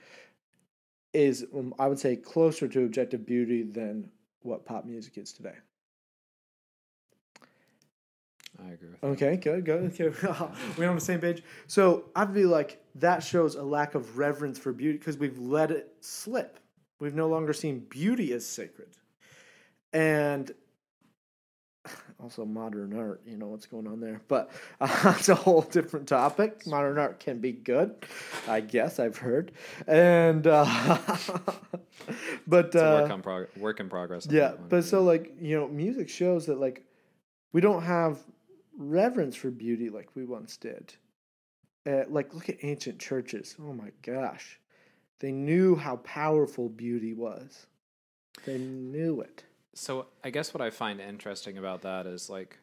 is 1.12 1.46
um, 1.54 1.74
i 1.78 1.86
would 1.86 1.98
say 1.98 2.16
closer 2.16 2.66
to 2.66 2.84
objective 2.84 3.26
beauty 3.26 3.62
than 3.62 4.10
what 4.42 4.64
pop 4.64 4.84
music 4.84 5.18
is 5.18 5.32
today 5.32 5.54
I 8.64 8.72
agree 8.72 8.88
with 8.90 9.00
that. 9.00 9.06
okay 9.08 9.36
good 9.36 9.64
good 9.64 10.00
okay. 10.00 10.46
we're 10.78 10.88
on 10.88 10.94
the 10.94 11.00
same 11.00 11.20
page 11.20 11.42
so 11.66 12.04
i 12.14 12.24
feel 12.24 12.48
like 12.48 12.82
that 12.94 13.22
shows 13.22 13.54
a 13.54 13.62
lack 13.62 13.94
of 13.94 14.18
reverence 14.18 14.58
for 14.58 14.72
beauty 14.72 14.98
because 14.98 15.18
we've 15.18 15.38
let 15.38 15.70
it 15.70 15.92
slip 16.00 16.58
we've 17.00 17.14
no 17.14 17.28
longer 17.28 17.52
seen 17.52 17.80
beauty 17.90 18.32
as 18.32 18.46
sacred 18.46 18.88
and 19.92 20.52
also 22.22 22.44
modern 22.44 22.96
art 22.98 23.20
you 23.26 23.36
know 23.36 23.46
what's 23.46 23.66
going 23.66 23.86
on 23.86 24.00
there 24.00 24.20
but 24.28 24.50
uh, 24.80 24.86
that's 25.02 25.28
a 25.28 25.34
whole 25.34 25.62
different 25.62 26.08
topic 26.08 26.66
modern 26.66 26.98
art 26.98 27.20
can 27.20 27.38
be 27.38 27.52
good 27.52 27.94
i 28.48 28.60
guess 28.60 28.98
i've 28.98 29.18
heard 29.18 29.52
and 29.86 30.46
uh, 30.46 30.64
but 32.46 32.74
uh, 32.74 33.00
work, 33.02 33.10
on 33.10 33.22
prog- 33.22 33.56
work 33.58 33.80
in 33.80 33.88
progress. 33.88 34.26
yeah 34.30 34.52
but 34.68 34.84
so 34.84 35.02
like 35.02 35.34
you 35.40 35.58
know 35.58 35.68
music 35.68 36.08
shows 36.08 36.46
that 36.46 36.58
like 36.58 36.82
we 37.52 37.60
don't 37.60 37.82
have 37.82 38.18
reverence 38.76 39.36
for 39.36 39.50
beauty 39.50 39.90
like 39.90 40.10
we 40.14 40.24
once 40.24 40.56
did. 40.56 40.94
Uh, 41.86 42.04
like 42.08 42.34
look 42.34 42.48
at 42.48 42.62
ancient 42.62 42.98
churches. 42.98 43.56
Oh 43.60 43.72
my 43.72 43.90
gosh. 44.02 44.58
They 45.20 45.32
knew 45.32 45.76
how 45.76 45.96
powerful 45.96 46.68
beauty 46.68 47.14
was. 47.14 47.66
They 48.44 48.58
knew 48.58 49.20
it. 49.20 49.44
So 49.74 50.06
I 50.24 50.30
guess 50.30 50.52
what 50.52 50.60
I 50.60 50.70
find 50.70 51.00
interesting 51.00 51.58
about 51.58 51.82
that 51.82 52.06
is 52.06 52.28
like 52.28 52.58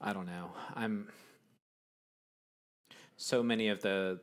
I 0.00 0.12
don't 0.12 0.26
know. 0.26 0.50
I'm 0.74 1.08
so 3.16 3.42
many 3.42 3.68
of 3.68 3.82
the 3.82 4.20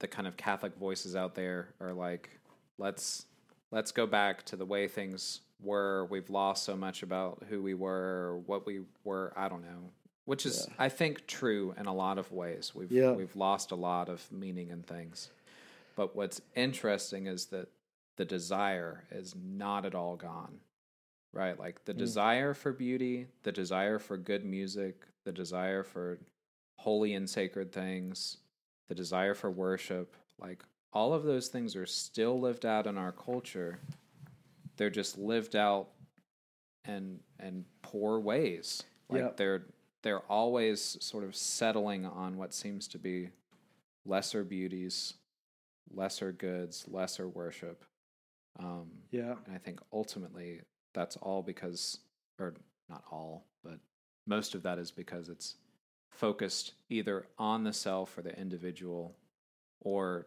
the 0.00 0.08
kind 0.08 0.26
of 0.26 0.36
Catholic 0.36 0.76
voices 0.76 1.16
out 1.16 1.34
there 1.34 1.74
are 1.80 1.92
like 1.92 2.30
let's 2.78 3.26
let's 3.70 3.92
go 3.92 4.06
back 4.06 4.44
to 4.46 4.56
the 4.56 4.64
way 4.64 4.88
things 4.88 5.40
were. 5.62 6.04
We've 6.06 6.30
lost 6.30 6.64
so 6.64 6.76
much 6.76 7.02
about 7.02 7.44
who 7.48 7.62
we 7.62 7.74
were, 7.74 8.38
what 8.46 8.66
we 8.66 8.82
were, 9.04 9.32
I 9.36 9.48
don't 9.48 9.62
know. 9.62 9.90
Which 10.24 10.44
is 10.44 10.66
Yeah. 10.68 10.74
I 10.78 10.88
think 10.90 11.26
true 11.26 11.74
in 11.78 11.86
a 11.86 11.94
lot 11.94 12.18
of 12.18 12.30
ways. 12.32 12.74
We've 12.74 12.92
Yeah. 12.92 13.12
we've 13.12 13.34
lost 13.34 13.70
a 13.70 13.74
lot 13.76 14.08
of 14.08 14.30
meaning 14.30 14.70
and 14.70 14.86
things. 14.86 15.30
But 15.96 16.14
what's 16.14 16.40
interesting 16.54 17.26
is 17.26 17.46
that 17.46 17.68
the 18.16 18.24
desire 18.24 19.04
is 19.10 19.34
not 19.34 19.84
at 19.84 19.94
all 19.94 20.16
gone. 20.16 20.60
Right? 21.32 21.58
Like 21.58 21.84
the 21.84 21.94
Mm. 21.94 21.98
desire 21.98 22.54
for 22.54 22.72
beauty, 22.72 23.28
the 23.42 23.52
desire 23.52 23.98
for 23.98 24.16
good 24.16 24.44
music, 24.44 25.06
the 25.24 25.32
desire 25.32 25.82
for 25.82 26.18
holy 26.76 27.14
and 27.14 27.28
sacred 27.28 27.72
things, 27.72 28.38
the 28.88 28.94
desire 28.94 29.34
for 29.34 29.50
worship, 29.50 30.14
like 30.38 30.62
all 30.92 31.12
of 31.12 31.24
those 31.24 31.48
things 31.48 31.74
are 31.76 31.84
still 31.86 32.38
lived 32.40 32.64
out 32.64 32.86
in 32.86 32.96
our 32.96 33.12
culture. 33.12 33.78
They're 34.78 34.90
just 34.90 35.18
lived 35.18 35.54
out 35.56 35.88
and 36.84 37.20
in 37.42 37.66
poor 37.82 38.18
ways. 38.18 38.82
Like 39.10 39.22
Yep. 39.22 39.36
they're 39.36 39.66
they're 40.02 40.20
always 40.30 40.96
sort 41.04 41.24
of 41.24 41.34
settling 41.34 42.06
on 42.06 42.36
what 42.36 42.54
seems 42.54 42.86
to 42.88 42.98
be 42.98 43.30
lesser 44.06 44.44
beauties, 44.44 45.14
lesser 45.90 46.32
goods, 46.32 46.86
lesser 46.88 47.28
worship. 47.28 47.84
Um, 48.58 48.90
yeah 49.10 49.34
and 49.46 49.54
I 49.54 49.58
think 49.58 49.80
ultimately 49.92 50.62
that's 50.94 51.16
all 51.16 51.42
because, 51.42 51.98
or 52.38 52.54
not 52.88 53.04
all, 53.10 53.44
but 53.62 53.78
most 54.26 54.54
of 54.54 54.62
that 54.62 54.78
is 54.78 54.90
because 54.90 55.28
it's 55.28 55.56
focused 56.10 56.74
either 56.88 57.26
on 57.38 57.64
the 57.64 57.72
self 57.72 58.16
or 58.16 58.22
the 58.22 58.36
individual, 58.38 59.16
or 59.80 60.26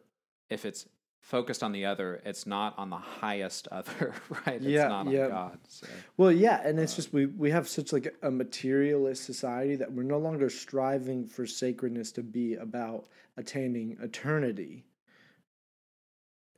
if 0.49 0.65
it's 0.65 0.85
focused 1.21 1.63
on 1.63 1.71
the 1.71 1.85
other, 1.85 2.21
it's 2.25 2.45
not 2.45 2.77
on 2.77 2.89
the 2.89 2.97
highest 2.97 3.67
other, 3.71 4.13
right? 4.45 4.55
It's 4.55 4.65
Yeah, 4.65 4.87
not 4.87 5.07
on 5.07 5.13
yeah. 5.13 5.27
God. 5.29 5.59
So. 5.67 5.87
Well, 6.17 6.31
yeah, 6.31 6.61
and 6.65 6.79
it's 6.79 6.93
uh, 6.93 6.97
just 6.97 7.13
we 7.13 7.27
we 7.27 7.51
have 7.51 7.67
such 7.67 7.93
like 7.93 8.13
a 8.21 8.31
materialist 8.31 9.23
society 9.23 9.75
that 9.77 9.91
we're 9.91 10.03
no 10.03 10.17
longer 10.17 10.49
striving 10.49 11.27
for 11.27 11.45
sacredness 11.45 12.11
to 12.13 12.23
be 12.23 12.55
about 12.55 13.07
attaining 13.37 13.97
eternity. 14.01 14.83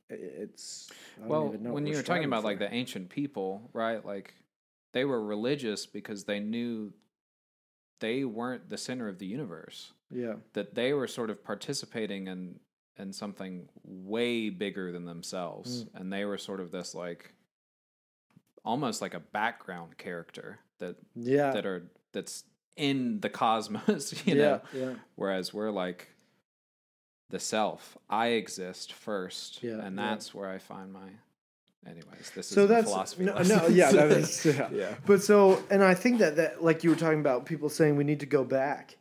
It's 0.10 0.92
Well, 1.18 1.50
when 1.50 1.84
we're 1.84 1.90
you 1.92 1.96
were 1.98 2.04
talking 2.04 2.26
about 2.26 2.44
like 2.44 2.60
the 2.60 2.72
ancient 2.74 3.10
people, 3.10 3.70
right? 3.74 4.04
Like 4.06 4.34
they 4.92 5.06
were 5.06 5.24
religious 5.24 5.86
because 5.86 6.26
they 6.26 6.40
knew 6.40 6.94
they 8.00 8.24
weren't 8.24 8.70
the 8.70 8.78
center 8.78 9.08
of 9.08 9.18
the 9.20 9.26
universe. 9.26 9.92
yeah, 10.12 10.36
that 10.54 10.76
they 10.76 10.94
were 10.94 11.08
sort 11.08 11.30
of 11.30 11.44
participating 11.44 12.28
in 12.28 12.60
in 12.98 13.12
something 13.12 13.68
way 13.84 14.50
bigger 14.50 14.92
than 14.92 15.06
themselves. 15.06 15.86
Mm. 15.86 16.00
and 16.00 16.14
they 16.14 16.26
were 16.26 16.38
sort 16.38 16.60
of 16.60 16.72
this 16.72 16.94
like 16.94 17.34
almost 18.66 19.02
like 19.02 19.14
a 19.14 19.20
background 19.20 19.98
character 19.98 20.60
that 20.80 20.96
yeah, 21.16 21.52
that 21.52 21.66
are 21.66 21.90
that's 22.12 22.44
in 22.76 23.20
the 23.20 23.30
cosmos 23.30 24.14
you 24.26 24.36
yeah, 24.36 24.42
know? 24.42 24.62
yeah, 24.74 24.94
whereas 25.16 25.54
we're 25.54 25.72
like 25.72 26.10
the 27.30 27.40
self. 27.40 27.98
I 28.10 28.28
exist 28.28 28.94
first 28.94 29.64
Yeah, 29.64 29.84
and 29.84 29.98
that's 29.98 30.34
where 30.36 30.50
i 30.50 30.60
find 30.60 30.94
my 30.94 31.10
anyways 31.86 32.32
this 32.36 32.48
So 32.48 32.64
is 32.64 32.70
that's 32.70 32.90
philosophy 32.90 33.26
no, 33.26 33.42
no, 33.42 33.68
yeah, 33.68 33.92
that 33.92 34.12
is 34.12 34.46
yeah. 34.46 34.70
yeah. 34.72 34.96
But 35.06 35.22
so, 35.22 35.62
and 35.70 35.84
I 35.84 35.94
think 35.94 36.20
that 36.20 36.36
that 36.38 36.64
like 36.64 36.84
you 36.84 36.90
were 36.90 36.96
talking 36.96 37.20
about 37.20 37.46
people 37.46 37.70
saying 37.70 37.96
we 37.96 38.04
need 38.04 38.20
to 38.22 38.26
go 38.26 38.44
back. 38.44 38.98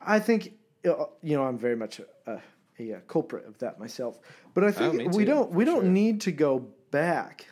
I 0.00 0.20
think 0.20 0.54
uh, 0.84 1.06
you 1.22 1.36
know 1.36 1.44
I'm 1.44 1.58
very 1.58 1.76
much 1.76 2.00
a, 2.00 2.32
a, 2.32 2.40
a 2.78 2.94
uh, 2.94 3.00
culprit 3.06 3.46
of 3.46 3.58
that 3.58 3.78
myself. 3.78 4.18
But 4.54 4.64
I 4.64 4.72
think 4.72 4.94
Oh, 5.00 5.16
we 5.16 5.24
too, 5.24 5.30
don't 5.30 5.50
we 5.52 5.64
don't 5.64 5.82
sure. 5.82 5.90
need 5.90 6.20
to 6.22 6.32
go 6.32 6.66
back. 6.90 7.46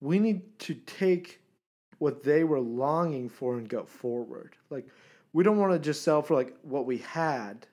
We 0.00 0.18
need 0.18 0.58
to 0.60 0.74
take 0.74 1.40
what 1.98 2.22
they 2.22 2.44
were 2.44 2.60
longing 2.60 3.28
for 3.28 3.56
and 3.58 3.68
go 3.68 3.84
forward. 3.84 4.56
Like 4.70 4.86
we 5.32 5.44
don't 5.44 5.58
want 5.58 5.72
to 5.72 5.78
just 5.78 6.02
sell 6.02 6.22
for 6.22 6.34
like 6.34 6.56
what 6.62 6.86
we 6.86 6.98
had. 6.98 7.66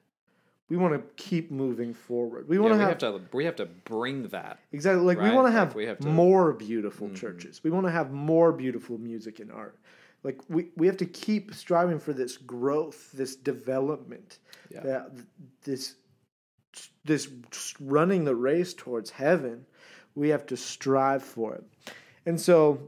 We 0.70 0.76
want 0.76 0.94
to 0.96 1.02
keep 1.24 1.50
moving 1.50 1.94
forward. 1.94 2.50
We 2.50 2.58
Yeah, 2.58 2.64
want 2.64 2.74
we 2.74 2.80
to 2.80 2.86
have 2.86 2.98
to 2.98 3.22
we 3.32 3.46
have 3.46 3.56
to 3.58 3.66
bring 3.66 4.28
that 4.30 4.60
Exactly. 4.74 5.04
Like 5.06 5.18
we 5.18 5.26
Right? 5.26 5.34
want 5.36 5.48
to 5.48 5.54
Like, 5.54 5.68
have, 5.68 5.76
we 5.76 5.86
have 5.86 6.00
to- 6.00 6.08
more 6.10 6.52
beautiful 6.54 7.08
Mhm. 7.08 7.16
churches. 7.16 7.64
We 7.64 7.70
want 7.72 7.86
to 7.86 7.92
have 7.92 8.12
more 8.12 8.52
beautiful 8.52 8.98
music 8.98 9.40
and 9.40 9.52
art. 9.52 9.78
Like 10.24 10.42
we, 10.50 10.72
we 10.76 10.88
have 10.88 10.98
to 10.98 11.06
keep 11.06 11.54
striving 11.54 12.00
for 12.00 12.12
this 12.12 12.36
growth, 12.36 13.12
this 13.14 13.36
development, 13.38 14.40
Yeah. 14.70 14.82
that 14.82 15.12
this 15.64 15.96
this 17.06 17.30
running 17.80 18.26
the 18.26 18.36
race 18.36 18.74
towards 18.74 19.12
heaven. 19.12 19.66
We 20.16 20.30
have 20.30 20.46
to 20.48 20.58
strive 20.58 21.24
for 21.24 21.56
it. 21.56 21.64
And 22.26 22.40
so 22.40 22.80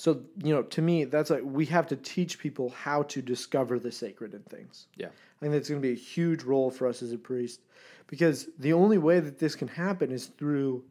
so 0.00 0.22
you 0.42 0.54
know, 0.54 0.62
to 0.62 0.80
me 0.80 1.04
that's 1.04 1.28
like 1.28 1.42
we 1.44 1.66
have 1.66 1.86
to 1.88 1.96
teach 1.96 2.38
people 2.38 2.70
how 2.70 3.02
to 3.04 3.20
discover 3.20 3.78
the 3.78 3.92
sacred 3.92 4.32
in 4.32 4.40
things. 4.44 4.86
yeah 4.96 5.08
I 5.08 5.40
think 5.40 5.52
that's 5.52 5.68
going 5.68 5.80
to 5.80 5.86
be 5.86 5.92
a 5.92 5.96
huge 5.96 6.42
role 6.42 6.70
for 6.70 6.86
us 6.86 7.02
as 7.02 7.12
a 7.12 7.18
priest 7.18 7.60
because 8.06 8.48
the 8.58 8.72
only 8.72 8.98
way 8.98 9.20
that 9.20 9.38
this 9.38 9.54
can 9.54 9.68
happen 9.68 10.10
is 10.10 10.26
through 10.26 10.84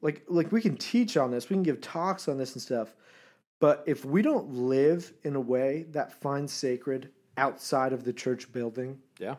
like 0.00 0.24
like 0.28 0.50
we 0.52 0.60
can 0.60 0.76
teach 0.76 1.16
on 1.16 1.30
this, 1.30 1.48
we 1.48 1.54
can 1.54 1.62
give 1.62 1.80
talks 1.80 2.28
on 2.28 2.38
this 2.38 2.54
and 2.54 2.62
stuff, 2.62 2.94
but 3.60 3.84
if 3.86 4.04
we 4.04 4.20
don't 4.22 4.50
live 4.50 5.12
in 5.22 5.36
a 5.36 5.40
way 5.40 5.86
that 5.90 6.12
finds 6.12 6.52
sacred 6.52 7.10
outside 7.36 7.92
of 7.92 8.02
the 8.02 8.12
church 8.12 8.52
building, 8.52 8.98
yeah 9.18 9.36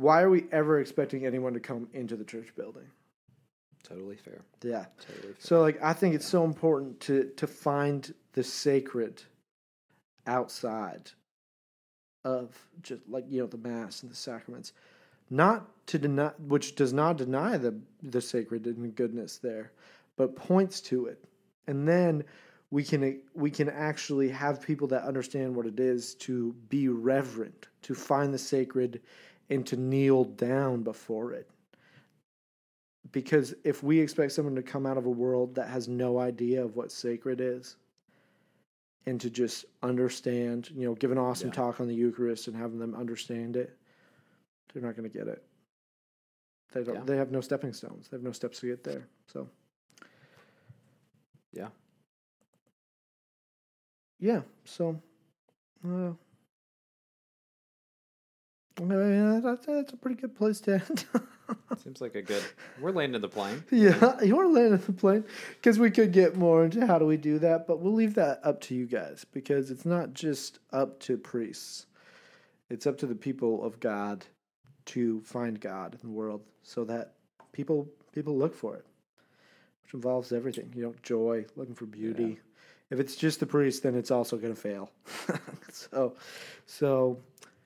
why 0.00 0.22
are 0.22 0.30
we 0.30 0.46
ever 0.52 0.80
expecting 0.80 1.26
anyone 1.26 1.52
to 1.54 1.60
come 1.60 1.88
into 1.92 2.16
the 2.16 2.24
church 2.24 2.54
building? 2.56 2.86
totally 3.82 4.16
fair 4.16 4.42
Yeah. 4.62 4.84
totally 5.00 5.32
fair. 5.34 5.36
So 5.38 5.60
like 5.62 5.82
I 5.82 5.92
think 5.94 6.14
it's 6.14 6.26
so 6.26 6.44
important 6.44 7.00
to 7.00 7.30
to 7.36 7.46
find 7.46 8.12
the 8.34 8.44
sacred 8.44 9.22
outside 10.26 11.10
of 12.24 12.56
just 12.82 13.02
like 13.08 13.24
you 13.28 13.40
know 13.40 13.46
the 13.46 13.58
mass 13.58 14.02
and 14.02 14.10
the 14.10 14.16
sacraments. 14.16 14.72
not 15.30 15.66
to 15.86 15.98
deny, 15.98 16.30
which 16.46 16.74
does 16.76 16.92
not 16.92 17.16
deny 17.16 17.56
the 17.56 17.74
the 18.02 18.20
sacred 18.20 18.66
and 18.66 18.94
goodness 18.94 19.38
there, 19.38 19.72
but 20.16 20.36
points 20.36 20.80
to 20.82 21.06
it, 21.06 21.24
and 21.66 21.88
then 21.88 22.22
we 22.70 22.84
can 22.84 23.20
we 23.34 23.50
can 23.50 23.68
actually 23.68 24.28
have 24.28 24.60
people 24.60 24.86
that 24.88 25.02
understand 25.04 25.54
what 25.56 25.66
it 25.66 25.80
is 25.80 26.14
to 26.16 26.52
be 26.68 26.88
reverent, 26.88 27.68
to 27.82 27.94
find 27.94 28.32
the 28.34 28.38
sacred, 28.38 29.00
and 29.50 29.66
to 29.66 29.76
kneel 29.76 30.24
down 30.24 30.82
before 30.82 31.32
it. 31.32 31.50
Because 33.12 33.54
if 33.64 33.82
we 33.82 33.98
expect 33.98 34.32
someone 34.32 34.54
to 34.54 34.62
come 34.62 34.86
out 34.86 34.96
of 34.96 35.06
a 35.06 35.10
world 35.10 35.56
that 35.56 35.68
has 35.68 35.88
no 35.88 36.18
idea 36.18 36.64
of 36.64 36.76
what 36.76 36.92
sacred 36.92 37.40
is, 37.40 37.76
and 39.06 39.20
to 39.20 39.30
just 39.30 39.64
understand, 39.82 40.70
you 40.70 40.86
know, 40.86 40.94
give 40.94 41.10
an 41.10 41.18
awesome 41.18 41.48
Yeah. 41.48 41.54
talk 41.54 41.80
on 41.80 41.88
the 41.88 41.94
Eucharist 41.94 42.46
and 42.48 42.56
having 42.56 42.78
them 42.78 42.94
understand 42.94 43.56
it, 43.56 43.76
they're 44.72 44.82
not 44.82 44.94
going 44.94 45.10
to 45.10 45.18
get 45.18 45.26
it. 45.26 45.42
They 46.72 46.84
don't. 46.84 46.94
Yeah. 46.94 47.04
They 47.04 47.16
have 47.16 47.32
no 47.32 47.40
stepping 47.40 47.72
stones. 47.72 48.08
They 48.08 48.16
have 48.16 48.22
no 48.22 48.30
steps 48.32 48.60
to 48.60 48.66
get 48.66 48.84
there. 48.84 49.08
So 49.26 49.48
Yeah. 51.52 51.70
yeah. 54.20 54.42
So, 54.64 55.02
uh, 55.84 56.12
yeah, 58.78 59.40
that's, 59.42 59.66
that's 59.66 59.92
a 59.92 59.96
pretty 59.96 60.20
good 60.20 60.34
place 60.34 60.60
to 60.60 60.74
end. 60.74 61.04
Seems 61.82 62.00
like 62.00 62.14
a 62.14 62.22
good. 62.22 62.42
We're 62.80 62.92
landing 62.92 63.20
the 63.20 63.28
plane. 63.28 63.64
yeah, 63.70 64.22
you're 64.22 64.48
landing 64.48 64.82
the 64.86 64.92
plane 64.92 65.24
because 65.54 65.78
we 65.78 65.90
could 65.90 66.12
get 66.12 66.36
more 66.36 66.64
into 66.64 66.86
how 66.86 66.98
do 66.98 67.06
we 67.06 67.16
do 67.16 67.38
that, 67.40 67.66
but 67.66 67.80
we'll 67.80 67.94
leave 67.94 68.14
that 68.14 68.40
up 68.44 68.60
to 68.62 68.74
you 68.74 68.86
guys 68.86 69.24
because 69.32 69.70
it's 69.70 69.84
not 69.84 70.14
just 70.14 70.58
up 70.72 71.00
to 71.00 71.16
priests; 71.16 71.86
it's 72.68 72.86
up 72.86 72.98
to 72.98 73.06
the 73.06 73.14
people 73.14 73.64
of 73.64 73.80
God 73.80 74.24
to 74.86 75.20
find 75.22 75.60
God 75.60 75.94
in 75.94 76.08
the 76.08 76.14
world, 76.14 76.42
so 76.62 76.84
that 76.84 77.14
people 77.52 77.88
people 78.12 78.36
look 78.36 78.54
for 78.54 78.76
it, 78.76 78.86
which 79.82 79.94
involves 79.94 80.32
everything. 80.32 80.72
You 80.76 80.82
know, 80.82 80.94
joy, 81.02 81.46
looking 81.56 81.74
for 81.74 81.86
beauty. 81.86 82.38
If 82.90 82.98
it's 82.98 83.14
just 83.14 83.38
the 83.38 83.46
priest, 83.46 83.84
then 83.84 83.94
it's 83.94 84.10
also 84.10 84.36
going 84.36 84.52
to 84.52 84.60
fail. 84.60 84.90
so, 85.70 86.16
so 86.66 87.20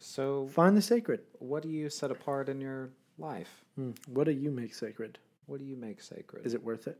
So, 0.05 0.47
find 0.49 0.77
the 0.77 0.83
sacred. 0.83 1.21
what 1.39 1.63
do 1.63 1.71
you 1.71 1.89
set 1.89 2.11
apart 2.11 2.51
in 2.51 2.61
your 2.61 2.91
life? 3.19 3.65
Hmm. 3.75 3.93
What 4.07 4.25
do 4.25 4.33
you 4.33 4.51
make 4.51 4.75
sacred? 4.75 5.19
What 5.47 5.61
do 5.61 5.65
you 5.65 5.77
make 5.77 6.03
sacred? 6.03 6.45
Is 6.45 6.53
it 6.53 6.63
worth 6.63 6.87
it? 6.87 6.99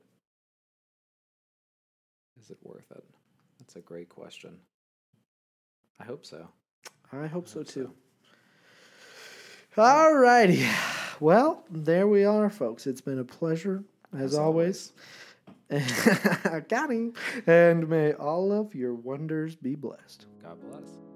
Is 2.41 2.51
it 2.51 2.57
worth 2.63 2.91
it? 2.91 3.05
That's 3.59 3.77
a 3.77 3.81
great 3.81 4.09
question. 4.09 4.57
I 6.01 6.05
hope 6.05 6.25
so. 6.25 6.49
I 7.13 7.27
hope 7.27 7.47
so 7.47 7.61
hope 7.61 7.69
too. 7.69 7.93
All 9.77 10.15
righty. 10.15 10.67
Well, 11.21 11.63
there 11.71 12.09
we 12.09 12.25
are, 12.25 12.49
folks. 12.49 12.87
It's 12.87 13.03
been 13.03 13.19
a 13.19 13.25
pleasure, 13.25 13.85
as, 14.15 14.33
As 14.33 14.35
always. 14.35 14.93
Got 16.69 16.91
him. 16.91 17.13
And 17.47 17.87
may 17.89 18.15
all 18.15 18.51
of 18.51 18.75
your 18.75 18.95
wonders 18.95 19.57
be 19.57 19.75
blessed. 19.75 20.27
God 20.43 20.59
bless. 20.63 21.14